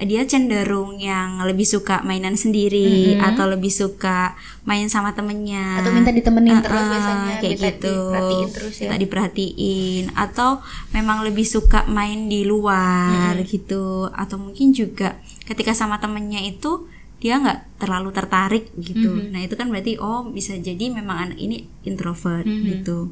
dia 0.05 0.21
cenderung 0.29 1.01
yang 1.01 1.41
lebih 1.41 1.65
suka 1.65 2.05
mainan 2.05 2.37
sendiri 2.37 3.17
atau 3.17 3.49
lebih 3.49 3.73
suka 3.73 4.37
main 4.61 4.85
sama 4.93 5.17
temennya. 5.17 5.81
Atau 5.81 5.89
minta 5.89 6.13
ditemenin 6.13 6.59
Ah, 6.59 6.61
terus 6.61 6.83
biasanya 6.85 7.33
kayak 7.41 7.57
minta 7.57 7.69
gitu. 7.73 7.95
diperhatiin 7.97 8.49
terus 8.53 8.75
ya. 8.77 8.81
Minta 8.85 8.97
diperhatiin. 9.01 10.03
Atau 10.13 10.49
memang 10.93 11.25
lebih 11.25 11.45
suka 11.49 11.89
main 11.89 12.29
di 12.29 12.45
luar 12.45 13.33
gitu. 13.41 14.13
Atau 14.13 14.37
mungkin 14.37 14.69
juga 14.69 15.17
ketika 15.49 15.73
sama 15.73 15.97
temennya 15.97 16.45
itu 16.45 16.85
dia 17.17 17.41
nggak 17.41 17.81
terlalu 17.81 18.13
tertarik 18.13 18.69
gitu. 18.77 19.09
Nah 19.33 19.41
itu 19.41 19.57
kan 19.57 19.73
berarti 19.73 19.97
oh 19.97 20.29
bisa 20.29 20.53
jadi 20.53 20.93
memang 20.93 21.31
anak 21.33 21.37
ini 21.41 21.65
introvert 21.81 22.45
gitu. 22.45 23.09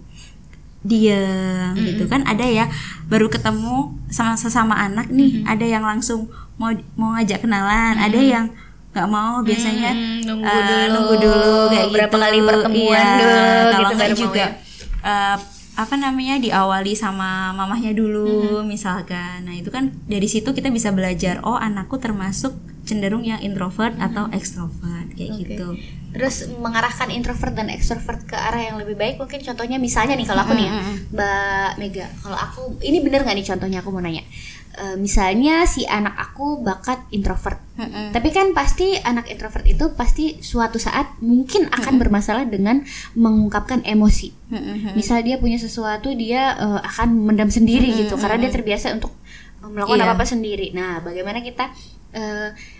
Diam 0.85 1.73
gitu 1.81 2.05
kan. 2.05 2.21
Ada 2.29 2.45
ya 2.45 2.65
baru 3.09 3.25
ketemu 3.25 3.97
sama 4.13 4.37
sesama 4.37 4.77
anak 4.77 5.09
nih 5.09 5.41
ada 5.49 5.65
yang 5.65 5.81
langsung 5.81 6.29
mau 6.55 6.69
mau 6.95 7.09
ngajak 7.13 7.39
kenalan 7.39 7.95
ada 7.95 8.15
yang 8.17 8.45
nggak 8.89 9.07
mau 9.07 9.39
biasanya 9.41 9.91
Hmm, 9.91 10.23
nunggu 10.23 10.47
eh, 10.47 10.63
dulu. 10.63 10.87
nunggu 10.89 11.15
dulu 11.19 11.55
kayak 11.67 11.87
Berapa 11.89 12.07
gitu 12.09 12.23
kali 12.23 12.39
pertemuan 12.41 12.95
Iya, 12.95 13.17
dulu, 13.17 13.43
kalau 13.67 13.83
gitu 13.83 13.93
nggak 13.93 14.11
juga 14.15 14.39
ya. 14.41 14.49
eh, 15.03 15.37
apa 15.75 15.95
namanya 15.95 16.35
diawali 16.37 16.93
sama 16.93 17.29
mamahnya 17.51 17.91
dulu 17.91 18.31
Hmm. 18.57 18.65
misalkan 18.65 19.43
nah 19.43 19.51
itu 19.51 19.67
kan 19.67 19.91
dari 20.05 20.23
situ 20.25 20.47
kita 20.49 20.67
bisa 20.69 20.89
belajar 20.89 21.43
oh 21.43 21.53
anakku 21.53 21.97
termasuk 21.97 22.55
cenderung 22.81 23.21
yang 23.21 23.41
introvert 23.41 23.91
atau 23.97 24.31
extrovert 24.31 25.11
kayak 25.11 25.29
Hmm. 25.29 25.35
Oke. 25.35 25.43
gitu 25.43 25.67
terus 26.15 26.47
mengarahkan 26.55 27.11
introvert 27.11 27.51
dan 27.51 27.67
extrovert 27.67 28.23
ke 28.23 28.31
arah 28.33 28.63
yang 28.63 28.79
lebih 28.79 28.95
baik 28.95 29.19
mungkin 29.19 29.43
contohnya 29.43 29.75
misalnya 29.75 30.15
nih 30.15 30.23
kalau 30.23 30.41
aku 30.41 30.53
nih 30.53 30.63
ya 30.63 30.73
Mbak 31.11 31.71
Mega 31.75 32.07
kalau 32.17 32.37
aku 32.37 32.61
ini 32.79 33.03
bener 33.03 33.19
nggak 33.21 33.35
nih 33.35 33.43
contohnya 33.45 33.77
aku 33.79 33.89
mau 33.89 33.99
nanya 33.99 34.23
Eh, 34.75 34.97
misalnya 34.97 35.63
si 35.63 35.87
anak 35.87 36.11
aku 36.13 36.59
bakat 36.59 36.99
introvert. 37.09 37.63
Mm-mm. 37.75 38.15
tapi 38.15 38.31
kan 38.31 38.51
pasti 38.51 38.95
anak 38.97 39.27
introvert 39.27 39.63
itu 39.63 39.91
pasti 39.93 40.39
suatu 40.39 40.79
saat 40.79 41.19
mungkin 41.19 41.67
akan 41.67 41.95
bermasalah 41.97 42.43
dengan 42.45 42.83
mengungkapkan 43.13 43.83
emosi. 43.83 44.31
Mm-mm. 44.47 44.95
misal 44.95 45.19
dia 45.19 45.35
punya 45.35 45.55
sesuatu 45.55 46.11
dia 46.11 46.55
eh, 46.55 46.79
akan 46.83 47.07
mendam 47.25 47.47
sendiri 47.47 47.87
gitu 47.93 48.15
karena 48.15 48.35
dia 48.37 48.51
terbiasa 48.51 48.91
untuk 48.91 49.11
eh, 49.59 49.67
melakukan 49.67 49.95
Iya. 49.97 50.07
apa 50.07 50.13
apa 50.13 50.25
sendiri. 50.25 50.67
Nah 50.71 50.99
bagaimana 50.99 51.39
kita 51.39 51.71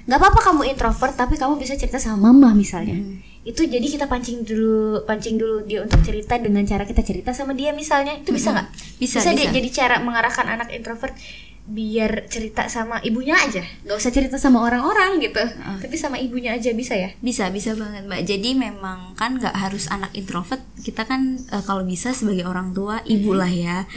nggak 0.05 0.15
apa-apa 0.15 0.39
kamu 0.41 0.61
introvert 0.69 1.11
tapi 1.11 1.35
kamu 1.35 1.59
bisa 1.59 1.75
cerita 1.75 1.99
sama 1.99 2.31
mama 2.31 2.55
misalnya. 2.55 2.95
Itu 3.43 3.61
jadi 3.61 3.83
kita 3.83 4.07
pancing 4.07 4.41
dulu 4.41 5.03
pancing 5.03 5.35
dulu 5.35 5.61
dia 5.61 5.83
untuk 5.83 5.99
cerita 6.01 6.39
dengan 6.39 6.63
cara 6.63 6.81
kita 6.81 7.03
cerita 7.03 7.29
sama 7.29 7.51
dia 7.51 7.69
misalnya. 7.71 8.15
Itu 8.15 8.31
bisa 8.31 8.49
nggak? 8.49 8.67
Bisa, 8.95 9.19
dia- 9.21 9.35
bisa. 9.37 9.51
jadi 9.51 9.69
cara 9.69 9.95
mengarahkan 9.99 10.47
anak 10.47 10.71
introvert 10.71 11.11
biar 11.65 12.29
cerita 12.29 12.69
sama 12.69 13.01
ibunya 13.01 13.33
aja. 13.33 13.65
Nggak 13.81 13.97
usah 13.97 14.13
cerita 14.13 14.37
sama 14.37 14.61
orang-orang 14.61 15.17
gitu. 15.17 15.41
Tapi 15.81 15.95
sama 15.97 16.21
ibunya 16.21 16.53
aja 16.53 16.69
bisa 16.77 16.93
ya? 16.93 17.09
Bisa 17.25 17.49
bisa 17.49 17.73
banget 17.73 18.05
mbak. 18.05 18.21
Jadi 18.21 18.53
memang 18.53 19.17
kan 19.17 19.41
nggak 19.41 19.57
harus 19.57 19.89
anak 19.89 20.13
introvert. 20.13 20.61
Kita 20.77 21.09
kan 21.09 21.41
eh, 21.41 21.63
kalau 21.65 21.81
bisa 21.81 22.13
sebagai 22.13 22.45
orang 22.45 22.69
tua 22.77 23.01
ibu 23.09 23.33
lah 23.33 23.49
ya. 23.49 23.89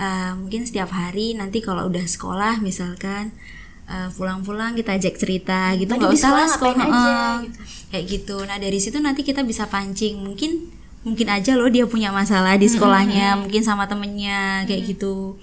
Eh, 0.00 0.32
mungkin 0.32 0.64
setiap 0.64 0.96
hari 0.96 1.36
nanti 1.36 1.60
kalau 1.60 1.92
udah 1.92 2.08
sekolah 2.08 2.64
misalkan 2.64 3.36
eh, 3.84 4.08
pulang-pulang 4.16 4.72
kita 4.72 4.96
ajak 4.96 5.20
cerita 5.20 5.76
gitu. 5.76 5.92
Nggak 5.92 6.16
usah 6.16 6.32
lah 6.32 6.48
sekolah 6.48 6.72
ngapain 6.72 6.96
aja, 6.96 7.16
gitu. 7.44 7.60
kayak 7.92 8.04
gitu. 8.08 8.36
Nah 8.48 8.56
dari 8.56 8.80
situ 8.80 8.96
nanti 8.96 9.28
kita 9.28 9.44
bisa 9.44 9.68
pancing. 9.68 10.24
Mungkin 10.24 10.72
mungkin 11.04 11.28
aja 11.32 11.52
loh 11.56 11.68
dia 11.68 11.84
punya 11.88 12.12
masalah 12.12 12.60
di 12.60 12.68
sekolahnya 12.68 13.40
mungkin 13.40 13.64
sama 13.64 13.88
temennya 13.88 14.68
kayak 14.68 14.96
gitu 14.96 15.40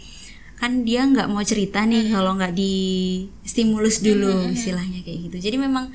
kan 0.58 0.82
dia 0.82 1.06
nggak 1.06 1.30
mau 1.30 1.46
cerita 1.46 1.86
nih 1.86 2.10
kalau 2.10 2.34
nggak 2.34 2.58
di 2.58 2.74
stimulus 3.46 4.02
dulu 4.02 4.50
istilahnya 4.50 5.06
kayak 5.06 5.30
gitu. 5.30 5.38
Jadi 5.38 5.58
memang 5.62 5.94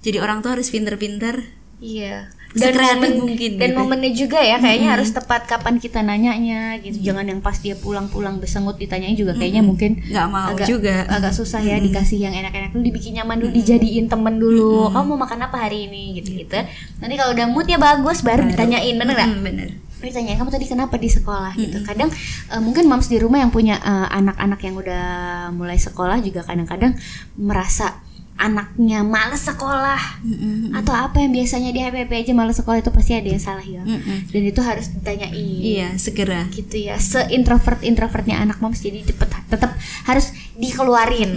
jadi 0.00 0.22
orang 0.22 0.38
tua 0.38 0.54
harus 0.54 0.70
pinter-pinter. 0.70 1.42
Iya. 1.82 2.30
Sekreatif 2.48 3.12
momen- 3.12 3.20
mungkin 3.28 3.50
dan 3.60 3.70
gitu. 3.70 3.78
momennya 3.78 4.12
juga 4.16 4.40
ya 4.40 4.56
kayaknya 4.56 4.96
harus 4.96 5.12
tepat 5.12 5.44
kapan 5.44 5.76
kita 5.76 6.00
nanyanya 6.00 6.80
gitu. 6.80 7.10
Jangan 7.10 7.28
yang 7.28 7.44
pas 7.44 7.58
dia 7.60 7.76
pulang-pulang 7.76 8.40
besengut 8.40 8.80
ditanyain 8.80 9.18
juga 9.18 9.36
kayaknya 9.36 9.60
mungkin 9.60 10.00
nggak 10.00 10.26
mau 10.32 10.56
agak, 10.56 10.64
juga. 10.64 11.04
agak 11.12 11.36
susah 11.36 11.60
ya 11.60 11.76
dikasih 11.76 12.22
yang 12.22 12.32
enak-enak. 12.32 12.72
Dulu 12.72 12.82
dibikin 12.88 13.20
nyaman 13.20 13.36
dulu 13.42 13.50
dijadiin 13.52 14.06
temen 14.08 14.40
dulu. 14.40 14.88
Kamu 14.94 15.04
mau 15.12 15.18
makan 15.26 15.44
apa 15.44 15.68
hari 15.68 15.90
ini? 15.92 16.16
Gitu-gitu. 16.22 16.56
Nanti 17.04 17.14
kalau 17.20 17.36
udah 17.36 17.46
moodnya 17.52 17.76
bagus 17.76 18.24
baru, 18.24 18.48
ditanyain 18.48 18.94
bener 18.96 19.12
nggak? 19.12 19.28
Hmm, 19.28 19.42
bener 19.44 19.87
ditanya 20.00 20.38
kamu 20.38 20.50
tadi 20.54 20.66
kenapa 20.66 20.94
di 20.96 21.10
sekolah? 21.10 21.52
Gitu. 21.58 21.82
Kadang 21.82 22.10
eh, 22.54 22.60
mungkin 22.62 22.86
moms 22.86 23.10
di 23.10 23.18
rumah 23.18 23.42
yang 23.42 23.50
punya 23.50 23.78
eh, 23.78 24.08
anak-anak 24.14 24.60
yang 24.62 24.74
udah 24.78 25.06
mulai 25.54 25.78
sekolah 25.78 26.22
juga 26.22 26.46
kadang-kadang 26.46 26.94
merasa 27.34 28.02
anaknya 28.38 29.02
males 29.02 29.42
sekolah 29.42 30.22
Mm-mm. 30.22 30.70
atau 30.70 30.94
apa 30.94 31.18
yang 31.18 31.34
biasanya 31.34 31.74
dia 31.74 31.90
happy 31.90 32.22
aja 32.22 32.30
males 32.30 32.54
sekolah 32.54 32.78
itu 32.78 32.94
pasti 32.94 33.18
ada 33.18 33.26
yang 33.34 33.42
salah 33.42 33.66
ya. 33.66 33.82
Mm-mm. 33.82 34.30
dan 34.30 34.42
itu 34.46 34.60
harus 34.62 34.86
ditanyain. 34.94 35.34
Iya 35.58 35.88
segera. 35.98 36.46
Gitu 36.54 36.86
ya. 36.86 36.94
Se 37.02 37.26
introvert 37.34 37.82
introvertnya 37.82 38.38
anak 38.38 38.62
moms 38.62 38.78
jadi 38.78 39.02
cepet 39.02 39.50
tetap 39.50 39.74
harus 40.06 40.30
dikeluarin. 40.54 41.34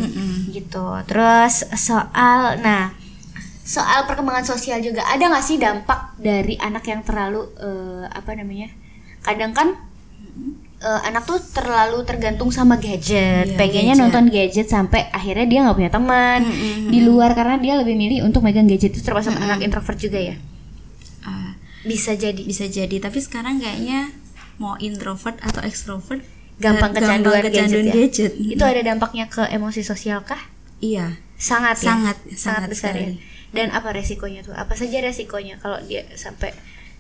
Gitu. 0.53 0.85
Terus 1.09 1.65
soal 1.73 2.61
nah 2.61 3.00
soal 3.63 4.03
perkembangan 4.03 4.43
sosial 4.43 4.79
juga 4.79 5.03
ada 5.03 5.21
nggak 5.23 5.41
sih 5.41 5.55
dampak 5.55 6.17
dari 6.17 6.57
anak 6.57 6.83
yang 6.83 7.01
terlalu 7.01 7.45
eh, 7.55 8.05
apa 8.05 8.33
namanya 8.33 8.73
kadang 9.21 9.51
kan 9.51 9.77
eh, 10.79 11.01
anak 11.03 11.23
tuh 11.23 11.37
terlalu 11.37 12.01
tergantung 12.01 12.49
sama 12.49 12.75
gadget 12.75 13.45
Iya, 13.47 13.55
pengennya 13.55 13.93
gadget. 13.93 14.01
nonton 14.01 14.25
gadget 14.27 14.67
sampai 14.67 15.07
akhirnya 15.09 15.45
dia 15.45 15.59
nggak 15.61 15.77
punya 15.77 15.91
teman 15.91 16.41
di 16.87 16.99
luar 16.99 17.31
karena 17.31 17.55
dia 17.55 17.73
lebih 17.75 17.93
milih 17.93 18.23
untuk 18.23 18.41
megang 18.41 18.65
gadget 18.65 18.91
itu 18.91 19.01
termasuk 19.01 19.31
anak 19.31 19.59
introvert 19.59 19.97
juga 19.97 20.17
ya 20.17 20.35
Ah, 21.21 21.53
bisa 21.83 22.13
jadi 22.13 22.41
bisa 22.41 22.65
jadi 22.65 22.97
tapi 22.97 23.19
sekarang 23.19 23.57
kayaknya 23.57 24.09
mau 24.57 24.73
introvert 24.79 25.37
atau 25.39 25.61
extrovert 25.61 26.25
gampang 26.57 26.91
ga- 26.91 26.97
kecanduan, 26.99 27.41
kecanduan 27.43 27.85
gadget, 27.85 27.85
ya? 27.85 27.93
gadget. 28.29 28.31
itu 28.51 28.63
ada 28.63 28.81
dampaknya 28.83 29.25
ke 29.27 29.45
emosi 29.47 29.81
sosial 29.81 30.21
kah 30.21 30.41
iya 30.77 31.17
sangat 31.35 31.77
ya? 31.77 31.85
Sangat, 31.87 32.17
sangat 32.25 32.37
sangat 32.37 32.69
besar 32.69 32.93
ya 32.95 33.05
sekali. 33.05 33.15
Dan 33.51 33.71
apa 33.71 33.91
resikonya 33.91 34.41
tuh? 34.41 34.55
Apa 34.55 34.73
saja 34.75 35.03
resikonya 35.03 35.59
kalau 35.59 35.79
dia 35.83 36.07
sampai 36.15 36.55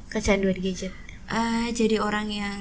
kecanduan 0.07 0.59
gadget? 0.59 0.91
Ah, 1.31 1.71
jadi 1.71 2.03
orang 2.03 2.27
yang 2.27 2.59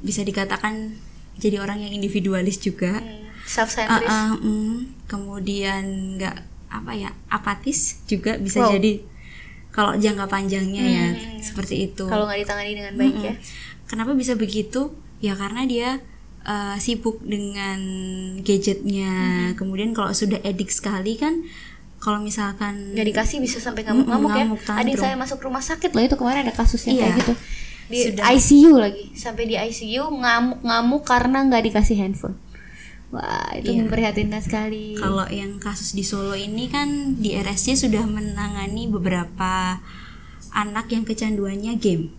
bisa 0.00 0.24
dikatakan 0.24 0.96
jadi 1.36 1.60
orang 1.60 1.84
yang 1.84 1.92
individualis 1.92 2.56
juga. 2.56 3.04
Self 3.44 3.76
Ah, 3.76 4.00
centered 4.00 4.08
ah, 4.10 4.32
mm. 4.40 5.06
kemudian 5.06 6.16
nggak 6.16 6.36
apa 6.66 6.92
ya 6.98 7.14
apatis 7.30 8.02
juga 8.10 8.34
bisa 8.40 8.58
Wow. 8.66 8.74
jadi 8.74 8.92
kalau 9.70 9.92
jangka 9.94 10.26
panjangnya 10.26 10.82
ya 10.82 11.06
seperti 11.44 11.92
itu. 11.92 12.08
Kalau 12.08 12.24
nggak 12.24 12.40
ditangani 12.42 12.72
dengan 12.72 12.94
baik 12.96 13.16
ya? 13.20 13.34
Kenapa 13.86 14.16
bisa 14.16 14.32
begitu? 14.34 14.96
Ya 15.20 15.36
karena 15.36 15.68
dia 15.68 16.00
eh, 16.42 16.76
sibuk 16.80 17.20
dengan 17.20 17.78
gadgetnya. 18.40 19.12
Kemudian 19.54 19.92
kalau 19.92 20.16
sudah 20.16 20.40
edik 20.40 20.72
sekali 20.72 21.20
kan 21.20 21.44
kalau 22.06 22.22
misalkan 22.22 22.94
nggak 22.94 23.02
dikasih 23.04 23.42
bisa 23.42 23.58
sampai 23.58 23.82
ngamuk-ngamuk 23.82 24.30
ya 24.30 24.44
ngamuk, 24.44 24.62
tantrum. 24.62 24.78
adik 24.80 24.94
saya 24.96 25.14
masuk 25.14 25.38
rumah 25.40 25.58
sakit 25.60 25.90
loh 25.90 26.00
itu 26.00 26.14
kemarin 26.14 26.46
ada 26.46 26.54
kasusnya 26.54 26.92
Iya. 26.92 27.02
kayak 27.02 27.14
gitu 27.18 27.32
di 27.86 27.98
Sudah. 28.04 28.24
ICU 28.32 28.72
lagi 28.76 29.04
sampai 29.12 29.44
di 29.44 29.54
ICU 29.56 30.04
ngamuk-ngamuk 30.12 31.02
karena 31.02 31.42
nggak 31.42 31.62
dikasih 31.64 31.96
handphone 31.96 32.38
wah 33.08 33.50
itu 33.52 33.68
Iya. 33.68 33.82
memprihatinkan 33.82 34.38
sekali 34.40 34.94
Kalau 34.94 35.26
yang 35.28 35.58
kasus 35.58 35.92
di 35.92 36.02
Solo 36.02 36.32
ini 36.32 36.66
kan 36.66 36.86
di 37.16 37.30
RSC 37.32 37.74
sudah 37.76 38.02
menangani 38.04 38.86
beberapa 38.86 39.82
anak 40.52 40.86
yang 40.88 41.02
kecanduannya 41.02 41.74
game. 41.76 42.10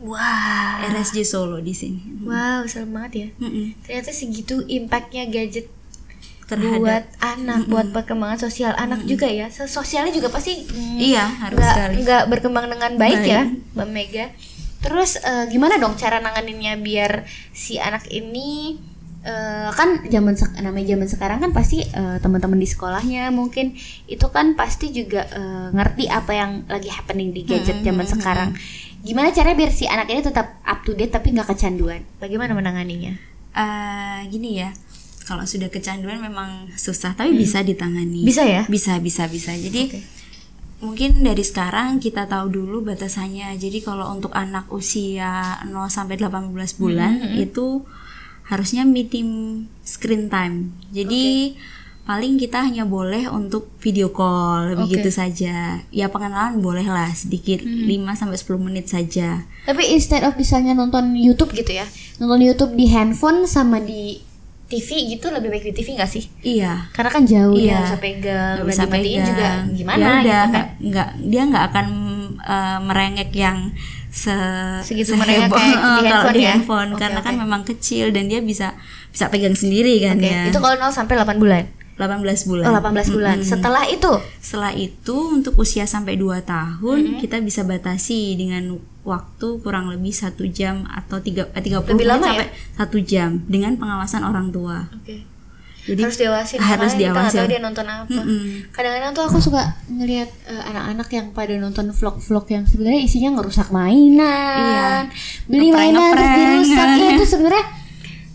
wah 0.00 0.80
RSC 0.86 1.22
Solo 1.24 1.58
di 1.58 1.70
sini. 1.72 2.00
wow 2.22 2.62
serem 2.64 2.90
banget 2.90 3.12
ya 3.12 3.28
Mm-mm. 3.38 3.78
ternyata 3.82 4.10
segitu 4.10 4.62
impactnya 4.64 5.26
gadget 5.26 5.68
Terhadap 6.50 6.80
buat 6.80 7.04
anak 7.22 7.60
buat 7.66 7.86
perkembangan 7.90 8.38
sosial. 8.40 8.74
Anak 8.74 9.06
juga 9.06 9.24
ya 9.24 9.46
So- 9.48 9.70
sosialnya 9.70 10.10
juga 10.10 10.28
pasti 10.28 10.66
mm, 10.66 10.96
Iya, 10.98 11.24
harus 11.46 11.62
sekali. 11.62 11.94
nggak 12.02 12.22
berkembang 12.26 12.66
dengan 12.66 12.90
baik, 12.96 13.18
Baik. 13.20 13.30
ya 13.30 13.42
mbak 13.46 13.88
Mega. 13.88 14.26
Terus 14.80 15.16
eh, 15.16 15.44
gimana 15.46 15.76
dong 15.76 15.94
cara 15.94 16.18
nanganinnya 16.18 16.74
biar 16.76 17.22
si 17.52 17.76
anak 17.76 18.08
ini 18.08 18.80
eh, 19.20 19.68
kan 19.70 20.00
zaman 20.08 20.32
namanya 20.58 20.96
zaman 20.96 21.04
sekarang 21.06 21.38
kan 21.38 21.52
pasti 21.52 21.84
eh, 21.84 22.16
teman-teman 22.18 22.56
di 22.56 22.64
sekolahnya 22.64 23.28
mungkin 23.28 23.76
itu 24.06 24.26
kan 24.28 24.56
pasti 24.56 24.88
juga 24.90 25.28
eh, 25.28 25.68
ngerti 25.70 26.08
apa 26.08 26.32
yang 26.32 26.50
lagi 26.66 26.88
happening 26.88 27.30
di 27.30 27.44
gadget 27.44 27.80
zaman 27.80 28.08
sekarang. 28.08 28.50
gimana 29.00 29.32
caranya 29.32 29.56
biar 29.56 29.72
si 29.72 29.88
anak 29.88 30.12
ini 30.12 30.20
tetap 30.20 30.60
up 30.60 30.84
to 30.84 30.92
date 30.92 31.08
tapi 31.08 31.32
nggak 31.32 31.48
kecanduan? 31.48 32.04
Bagaimana 32.20 32.52
menanganinya? 32.52 33.16
Eh, 33.50 34.18
gini 34.28 34.60
ya. 34.60 34.72
Kalau 35.24 35.44
sudah 35.46 35.68
kecanduan 35.70 36.18
memang 36.18 36.72
susah 36.74 37.14
tapi 37.14 37.36
bisa 37.36 37.62
ditangani. 37.62 38.24
Bisa 38.26 38.42
ya? 38.42 38.66
Bisa, 38.66 38.98
bisa, 38.98 39.28
bisa. 39.30 39.54
Jadi 39.54 40.02
mungkin 40.80 41.20
dari 41.20 41.44
sekarang 41.44 42.00
kita 42.00 42.26
tahu 42.26 42.50
dulu 42.50 42.82
batasannya. 42.82 43.54
Jadi 43.60 43.84
kalau 43.84 44.08
untuk 44.10 44.32
anak 44.32 44.66
usia 44.72 45.60
0 45.64 45.72
sampai 45.92 46.16
18 46.18 46.50
bulan 46.80 47.36
itu 47.36 47.84
harusnya 48.48 48.82
minim 48.82 49.64
screen 49.86 50.26
time. 50.26 50.74
Jadi 50.90 51.54
paling 52.10 52.42
kita 52.42 52.66
hanya 52.66 52.82
boleh 52.82 53.30
untuk 53.30 53.70
video 53.78 54.10
call 54.10 54.74
begitu 54.74 55.14
saja. 55.14 55.84
Ya 55.94 56.10
pengenalan 56.10 56.58
boleh 56.58 56.82
lah 56.82 57.12
sedikit 57.14 57.62
5 57.62 57.86
sampai 58.18 58.34
10 58.34 58.66
menit 58.66 58.90
saja. 58.90 59.46
Tapi 59.68 59.94
instead 59.94 60.26
of 60.26 60.34
misalnya 60.34 60.74
nonton 60.74 61.14
YouTube 61.14 61.54
gitu 61.54 61.70
ya, 61.70 61.86
nonton 62.18 62.42
YouTube 62.42 62.74
di 62.74 62.90
handphone 62.90 63.46
sama 63.46 63.78
di 63.78 64.18
TV 64.70 64.88
gitu 65.10 65.26
lebih 65.28 65.50
baik 65.50 65.64
di 65.64 65.74
TV 65.74 65.88
nggak 65.92 66.06
sih? 66.08 66.24
Iya. 66.40 66.86
Karena 66.90 67.10
kan 67.10 67.22
jauh 67.24 67.52
Iya. 67.52 67.74
dia 67.74 67.82
bisa 67.82 67.98
pegang, 67.98 68.54
dan 68.56 68.64
bisa 68.64 68.84
pegang 68.86 69.24
juga 69.26 69.48
gimana 69.68 69.98
ya 69.98 70.06
udah 70.06 70.14
gitu 70.16 70.30
kan? 70.30 70.46
nggak 70.46 70.66
nggak 70.80 71.08
dia 71.26 71.42
nggak 71.44 71.64
akan 71.66 71.86
eh, 72.40 72.78
merengek 72.80 73.30
yang 73.32 73.58
se 74.08 74.34
Segitu 74.80 75.14
merengek 75.14 75.46
kayak 75.48 75.78
di 75.98 76.02
kalau 76.02 76.02
handphone 76.02 76.32
di 76.32 76.40
ya? 76.40 76.50
handphone 76.52 76.90
Oke, 76.90 77.00
karena 77.00 77.20
kan 77.20 77.34
oke. 77.34 77.40
memang 77.40 77.62
kecil 77.64 78.06
dan 78.10 78.26
dia 78.26 78.40
bisa 78.40 78.74
bisa 79.08 79.26
pegang 79.26 79.54
sendiri 79.54 80.00
kan 80.00 80.16
Oke, 80.16 80.26
ya 80.26 80.46
itu 80.46 80.58
kalau 80.58 80.74
0 80.76 80.90
sampai 80.90 81.14
8 81.16 81.36
bulan. 81.36 81.64
18 82.00 82.24
bulan 82.46 82.64
Oh, 82.64 82.74
18 82.74 83.12
bulan. 83.12 83.36
Setelah 83.40 83.84
itu 83.84 84.12
setelah 84.38 84.72
itu 84.72 85.16
untuk 85.30 85.54
usia 85.54 85.84
sampai 85.84 86.16
2 86.16 86.40
tahun 86.42 87.00
kita 87.18 87.38
bisa 87.38 87.62
batasi 87.62 88.34
dengan 88.34 88.74
waktu 89.00 89.48
kurang 89.60 89.88
lebih 89.88 90.10
satu 90.10 90.44
jam 90.46 90.84
atau 90.86 91.16
tiga 91.18 91.48
eh, 91.50 91.60
30 91.60 91.72
Lebih 91.86 91.94
menit 91.94 92.06
lama 92.06 92.20
ya? 92.22 92.28
sampai 92.42 92.48
satu 92.74 92.98
jam 93.00 93.30
dengan 93.46 93.72
pengawasan 93.74 94.20
orang 94.20 94.48
tua 94.48 94.92
Oke. 94.92 95.24
jadi 95.82 96.04
harus 96.04 96.18
diawasi 96.18 96.54
harus 96.56 96.92
Kita 96.92 97.00
diawasi. 97.02 97.36
tahu 97.36 97.48
dia 97.48 97.58
nonton 97.58 97.86
apa. 97.86 98.12
Mm-mm. 98.12 98.68
Kadang-kadang 98.68 99.10
tuh 99.10 99.24
aku 99.24 99.38
suka 99.40 99.62
ngelihat 99.88 100.28
eh, 100.46 100.62
anak-anak 100.62 101.08
yang 101.08 101.26
pada 101.30 101.56
nonton 101.56 101.88
vlog-vlog 101.90 102.44
yang 102.46 102.64
sebenarnya 102.64 103.00
isinya 103.00 103.30
ngerusak 103.34 103.72
mainan, 103.72 105.08
beli 105.46 105.68
mainan 105.70 106.12
terus 106.12 106.30
dirusak. 106.30 106.86
Ya, 106.92 107.06
itu 107.10 107.24
sebenarnya 107.26 107.64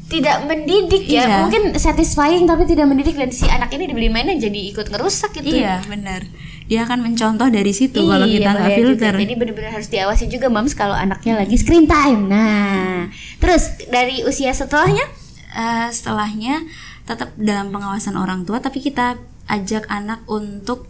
tidak 0.06 0.46
mendidik 0.46 1.04
ya. 1.04 1.24
Iya. 1.24 1.38
Mungkin 1.42 1.64
satisfying 1.76 2.44
tapi 2.44 2.64
tidak 2.64 2.86
mendidik 2.86 3.14
dan 3.14 3.30
si 3.30 3.46
anak 3.46 3.70
ini 3.70 3.86
dibeli 3.86 4.08
mainan 4.08 4.38
jadi 4.38 4.70
ikut 4.70 4.88
ngerusak 4.88 5.34
gitu. 5.36 5.50
iya 5.52 5.82
benar 5.84 6.22
dia 6.66 6.82
akan 6.82 6.98
mencontoh 7.04 7.46
dari 7.48 7.70
situ 7.72 8.02
kalau 8.02 8.26
Iya, 8.26 8.34
kita 8.36 8.50
nggak 8.50 8.58
bahaya 8.60 8.74
juga. 8.76 8.90
filter 8.92 9.14
Jadi 9.20 9.34
benar-benar 9.36 9.72
harus 9.72 9.86
diawasi 9.88 10.24
juga 10.28 10.48
mams 10.48 10.74
kalau 10.74 10.94
anaknya 10.94 11.38
lagi 11.38 11.56
screen 11.56 11.86
time. 11.86 12.26
Nah, 12.26 13.06
terus 13.38 13.64
dari 13.88 14.22
usia 14.22 14.50
setelahnya 14.52 15.06
Eh, 15.52 15.88
setelahnya 15.88 16.68
tetap 17.04 17.32
dalam 17.36 17.72
pengawasan 17.72 18.14
orang 18.14 18.44
tua 18.44 18.60
tapi 18.60 18.82
kita 18.82 19.16
ajak 19.48 19.88
anak 19.88 20.20
untuk 20.26 20.84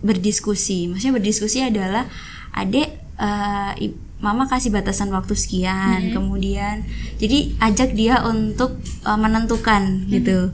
berdiskusi 0.00 0.86
maksudnya 0.86 1.14
berdiskusi 1.14 1.60
adalah 1.60 2.08
adek 2.50 2.88
eh, 3.16 3.72
i- 3.82 3.98
mama 4.16 4.48
kasih 4.48 4.72
batasan 4.72 5.12
waktu 5.12 5.36
sekian 5.36 6.08
kemudian 6.16 6.88
jadi 7.20 7.52
ajak 7.60 7.92
dia 7.92 8.24
untuk 8.24 8.80
eh, 9.04 9.18
menentukan 9.18 10.08
gitu. 10.08 10.52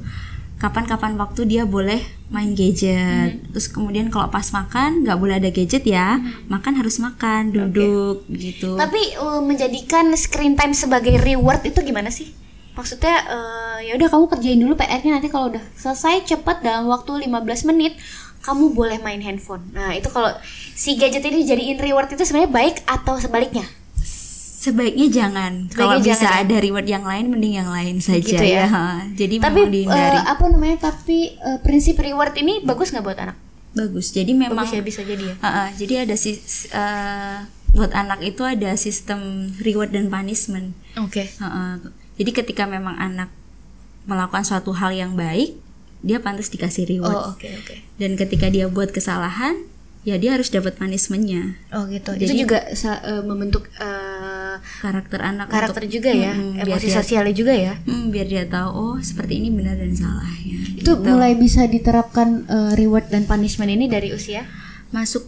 Kapan-kapan 0.63 1.19
waktu 1.19 1.43
dia 1.51 1.67
boleh 1.67 1.99
main 2.31 2.55
gadget. 2.55 3.43
Terus 3.51 3.67
kemudian 3.67 4.15
kalau 4.15 4.31
pas 4.31 4.47
makan 4.55 5.03
nggak 5.03 5.19
boleh 5.19 5.35
ada 5.43 5.51
gadget 5.51 5.83
ya 5.83 6.23
makan 6.47 6.79
harus 6.79 7.03
makan 7.03 7.51
duduk 7.51 8.23
gitu. 8.31 8.79
Tapi 8.79 9.19
uh, 9.19 9.43
menjadikan 9.43 10.15
screen 10.15 10.55
time 10.55 10.71
sebagai 10.71 11.19
reward 11.19 11.67
itu 11.67 11.83
gimana 11.83 12.15
sih? 12.15 12.31
Maksudnya 12.79 13.27
uh, 13.29 13.79
ya 13.85 13.99
udah 13.99 14.09
kamu 14.09 14.25
kerjain 14.33 14.61
dulu 14.63 14.79
PR-nya 14.79 15.19
nanti 15.21 15.29
kalau 15.29 15.53
udah 15.53 15.61
selesai 15.77 16.25
cepat 16.25 16.65
dalam 16.65 16.89
waktu 16.89 17.27
15 17.29 17.69
menit 17.69 17.99
kamu 18.43 18.75
boleh 18.75 18.99
main 18.99 19.23
handphone. 19.23 19.63
Nah, 19.71 19.95
itu 19.95 20.11
kalau 20.11 20.35
si 20.75 20.99
gadget 20.99 21.23
ini 21.23 21.47
jadiin 21.47 21.79
reward 21.79 22.11
itu 22.11 22.27
sebenarnya 22.27 22.51
baik 22.51 22.77
atau 22.85 23.15
sebaliknya? 23.23 23.63
Sebaiknya 24.63 25.09
jangan. 25.11 25.53
Kalau 25.71 25.99
bisa 25.99 26.19
jangan 26.19 26.27
ya? 26.27 26.43
ada 26.47 26.57
reward 26.63 26.87
yang 26.87 27.03
lain, 27.07 27.25
mending 27.31 27.55
yang 27.59 27.71
lain 27.71 27.99
saja 27.99 28.23
Gitu 28.23 28.47
ya? 28.47 28.67
Ha, 28.75 29.11
Jadi 29.15 29.43
Tapi 29.43 29.59
memang 29.63 29.75
dihindari. 29.75 30.19
uh, 30.19 30.25
apa 30.27 30.45
namanya? 30.51 30.79
Tapi 30.91 31.39
uh, 31.39 31.59
prinsip 31.63 31.99
reward 31.99 32.35
ini 32.39 32.63
bagus 32.63 32.95
nggak 32.95 33.03
buat 33.03 33.19
anak? 33.19 33.39
Bagus. 33.75 34.15
Jadi 34.15 34.35
memang. 34.35 34.63
Bagus 34.63 34.75
ya 34.75 34.83
bisa 34.83 35.03
jadi 35.03 35.35
ya. 35.35 35.37
Ha, 35.43 35.49
ha, 35.51 35.65
jadi 35.75 35.95
ada 36.07 36.15
si 36.15 36.39
eh, 36.71 37.37
buat 37.73 37.91
anak 37.97 38.21
itu 38.21 38.45
ada 38.45 38.77
sistem 38.77 39.51
reward 39.65 39.97
dan 39.97 40.13
punishment. 40.13 40.77
Oke. 41.01 41.27
Ha, 41.41 41.47
ha. 41.49 41.63
Jadi 42.21 42.31
ketika 42.31 42.69
memang 42.69 42.95
anak 43.01 43.33
melakukan 44.05 44.45
suatu 44.45 44.77
hal 44.77 44.93
yang 44.93 45.17
baik, 45.17 45.57
dia 46.03 46.19
pantas 46.19 46.47
dikasih 46.49 46.85
reward. 46.89 47.15
Oh, 47.17 47.33
oke 47.33 47.49
oke. 47.49 47.75
Dan 47.97 48.15
ketika 48.15 48.47
dia 48.47 48.67
buat 48.67 48.91
kesalahan, 48.91 49.55
ya 50.03 50.15
dia 50.17 50.33
harus 50.33 50.47
dapat 50.49 50.75
punishmentnya. 50.75 51.57
Oh, 51.71 51.87
gitu. 51.87 52.11
Jadi- 52.13 52.27
itu 52.27 52.35
juga 52.43 52.59
sa- 52.73 52.99
uh, 53.01 53.23
membentuk 53.23 53.71
uh, 53.77 54.59
Karakter 54.79 55.19
anak 55.19 55.47
karakter 55.49 55.81
untuk- 55.81 55.95
juga 55.95 56.11
ya, 56.11 56.33
Mm, 56.33 56.59
biar 56.61 56.67
emosi 56.69 56.87
dia- 56.87 56.97
sosialnya 56.99 57.33
juga 57.33 57.55
ya. 57.55 57.75
Hmm, 57.81 58.11
biar 58.11 58.27
dia 58.27 58.45
tahu 58.45 58.69
oh 58.69 58.97
seperti 59.01 59.39
ini 59.39 59.49
benar 59.49 59.75
dan 59.75 59.91
salahnya. 59.93 60.59
Itu 60.75 60.99
mulai 60.99 61.33
bisa 61.35 61.65
diterapkan 61.65 62.45
uh, 62.47 62.73
reward 62.75 63.09
dan 63.09 63.25
punishment 63.25 63.71
ini 63.71 63.87
dari 63.87 64.11
usia 64.11 64.45
masuk 64.91 65.25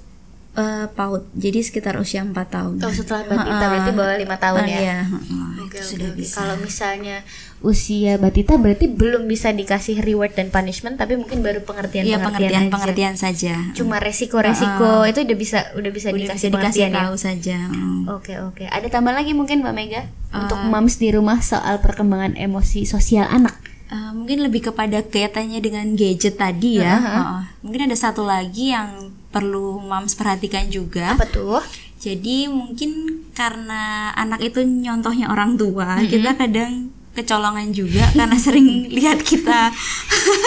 eh, 0.53 0.87
PAUD 0.87 1.35
jadi 1.35 1.59
sekitar 1.61 1.97
usia 1.97 2.21
4 2.21 2.31
tahun 2.47 2.79
Oh 2.79 2.93
setelah 2.93 3.25
batita 3.25 3.49
Ha-ha. 3.57 3.67
berarti 3.67 3.91
bawah 3.91 4.17
lima 4.17 4.37
tahun 4.37 4.63
ya. 4.65 4.79
Iya, 4.79 4.97
ha-ha, 5.03 5.39
Oke, 5.77 5.89
sudah 5.89 6.09
oke. 6.09 6.17
bisa 6.17 6.37
Kalau 6.37 6.57
misalnya 6.57 7.17
usia 7.61 8.15
batita 8.15 8.55
berarti 8.55 8.87
belum 8.87 9.25
bisa 9.25 9.49
dikasih 9.51 9.99
reward 9.99 10.33
dan 10.33 10.49
punishment 10.49 10.95
tapi 10.95 11.17
mungkin 11.17 11.41
baru 11.41 11.61
pengertian 11.61 12.05
Iya 12.05 12.19
pengertian, 12.19 12.29
pengertian 12.61 12.65
pengertian 12.71 13.15
saja 13.15 13.55
Cuma 13.73 13.97
resiko-resiko 13.99 15.03
itu 15.05 15.21
udah 15.21 15.37
bisa 15.37 15.59
udah 15.75 15.91
bisa 15.91 16.09
udah 16.09 16.21
dikasih 16.21 16.49
bisa 16.49 16.57
dikasih 16.61 16.83
ya. 16.85 16.93
tahu 16.95 17.15
saja 17.17 17.57
Hmm. 17.65 18.05
Oke 18.11 18.37
oke. 18.39 18.65
Ada 18.65 18.87
tambahan 18.91 19.19
lagi 19.19 19.33
mungkin 19.33 19.61
Mbak 19.61 19.75
Mega 19.75 20.03
untuk 20.31 20.61
moms 20.61 20.97
di 20.97 21.09
rumah 21.09 21.41
soal 21.41 21.81
perkembangan 21.81 22.37
emosi 22.37 22.85
sosial 22.85 23.25
anak. 23.25 23.57
Eh, 23.87 24.11
mungkin 24.13 24.43
lebih 24.43 24.67
kepada 24.67 25.01
kaitannya 25.01 25.59
dengan 25.59 25.87
gadget 25.93 26.35
tadi 26.35 26.79
ya 26.79 26.97
Ha-ha. 26.97 27.23
mungkin 27.61 27.85
ada 27.85 27.95
satu 27.95 28.23
lagi 28.23 28.71
yang 28.71 28.91
perlu 29.29 29.79
moms 29.79 30.13
perhatikan 30.13 30.67
juga 30.67 31.13
Apa 31.13 31.25
tuh? 31.25 31.61
jadi 31.97 32.49
mungkin 32.49 33.24
karena 33.35 34.15
anak 34.15 34.41
itu 34.41 34.63
nyontohnya 34.63 35.27
orang 35.29 35.59
tua 35.59 35.99
kita 36.07 36.39
kadang 36.39 36.95
kecolongan 37.15 37.71
juga 37.71 38.05
karena 38.19 38.37
sering 38.37 38.91
lihat 38.91 39.23
kita. 39.23 39.71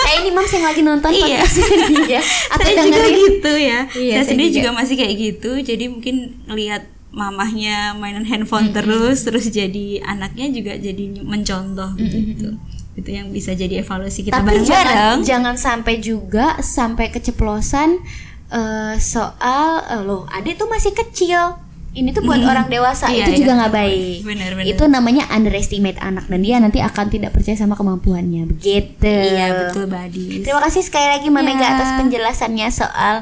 Eh 0.03 0.13
ini 0.21 0.29
moms 0.35 0.51
yang 0.51 0.65
lagi 0.67 0.81
nonton 0.83 1.11
Iya. 1.15 1.39
ya. 2.19 2.21
Atau 2.51 2.67
saya 2.67 2.83
juga 2.83 3.07
gitu 3.07 3.53
ya. 3.55 3.79
Iya, 3.95 4.13
saya 4.19 4.23
saya 4.23 4.29
sendiri 4.35 4.49
juga. 4.51 4.59
juga. 4.69 4.69
masih 4.83 4.95
kayak 4.99 5.15
gitu. 5.15 5.51
Jadi 5.63 5.85
mungkin 5.87 6.15
lihat 6.51 6.91
mamahnya 7.15 7.95
mainan 7.95 8.27
handphone 8.27 8.75
terus 8.75 9.23
terus 9.25 9.47
jadi 9.49 10.03
anaknya 10.03 10.51
juga 10.51 10.75
jadi 10.75 11.23
mencontoh 11.23 11.95
gitu. 11.97 12.59
Itu 12.99 13.09
yang 13.13 13.31
bisa 13.31 13.55
jadi 13.55 13.81
evaluasi 13.81 14.27
kita 14.27 14.35
Tapi 14.35 14.43
jangan, 14.43 14.67
bareng-bareng 14.67 15.17
jangan 15.23 15.55
sampai 15.55 15.95
juga 16.03 16.59
sampai 16.59 17.13
keceplosan 17.15 18.03
eh, 18.51 18.95
soal 18.99 19.85
eh, 19.87 20.01
loh 20.03 20.27
adik 20.33 20.59
tuh 20.59 20.67
masih 20.67 20.91
kecil 20.97 21.66
ini 21.97 22.13
tuh 22.13 22.21
buat 22.21 22.37
orang 22.37 22.69
dewasa 22.69 23.09
Iya, 23.09 23.25
itu 23.25 23.31
iya. 23.33 23.37
juga 23.41 23.51
nggak 23.57 23.73
baik. 23.73 24.17
Benar, 24.21 24.49
benar. 24.53 24.69
Itu 24.69 24.83
namanya 24.85 25.23
underestimate 25.33 25.97
anak 25.97 26.29
dan 26.29 26.39
dia 26.39 26.61
nanti 26.61 26.77
akan 26.77 27.05
tidak 27.09 27.33
percaya 27.33 27.57
sama 27.57 27.73
kemampuannya. 27.73 28.45
Begitu. 28.53 29.09
Iya 29.09 29.47
betul 29.65 29.89
Badis. 29.89 30.45
Terima 30.45 30.61
kasih 30.61 30.85
sekali 30.85 31.07
lagi 31.09 31.27
Mbak 31.27 31.43
Mega 31.43 31.65
Ya. 31.65 31.73
atas 31.73 31.89
penjelasannya 31.97 32.67
soal 32.69 33.15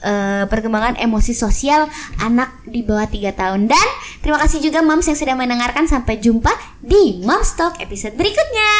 eh, 0.00 0.44
perkembangan 0.48 0.96
emosi 0.96 1.30
sosial 1.30 1.86
anak 2.18 2.50
di 2.64 2.80
bawah 2.80 3.04
3 3.04 3.36
tahun 3.36 3.68
dan 3.68 3.86
terima 4.18 4.40
kasih 4.40 4.58
juga 4.58 4.80
Moms 4.80 5.04
yang 5.04 5.14
sudah 5.14 5.36
mendengarkan 5.36 5.86
sampai 5.86 6.18
jumpa 6.18 6.50
di 6.80 7.20
Moms 7.22 7.54
Talk 7.54 7.78
episode 7.78 8.16
berikutnya. 8.16 8.72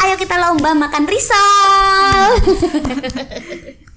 Ayo 0.00 0.16
kita 0.16 0.34
lomba 0.34 0.72
makan 0.72 1.04
risol. 1.04 2.26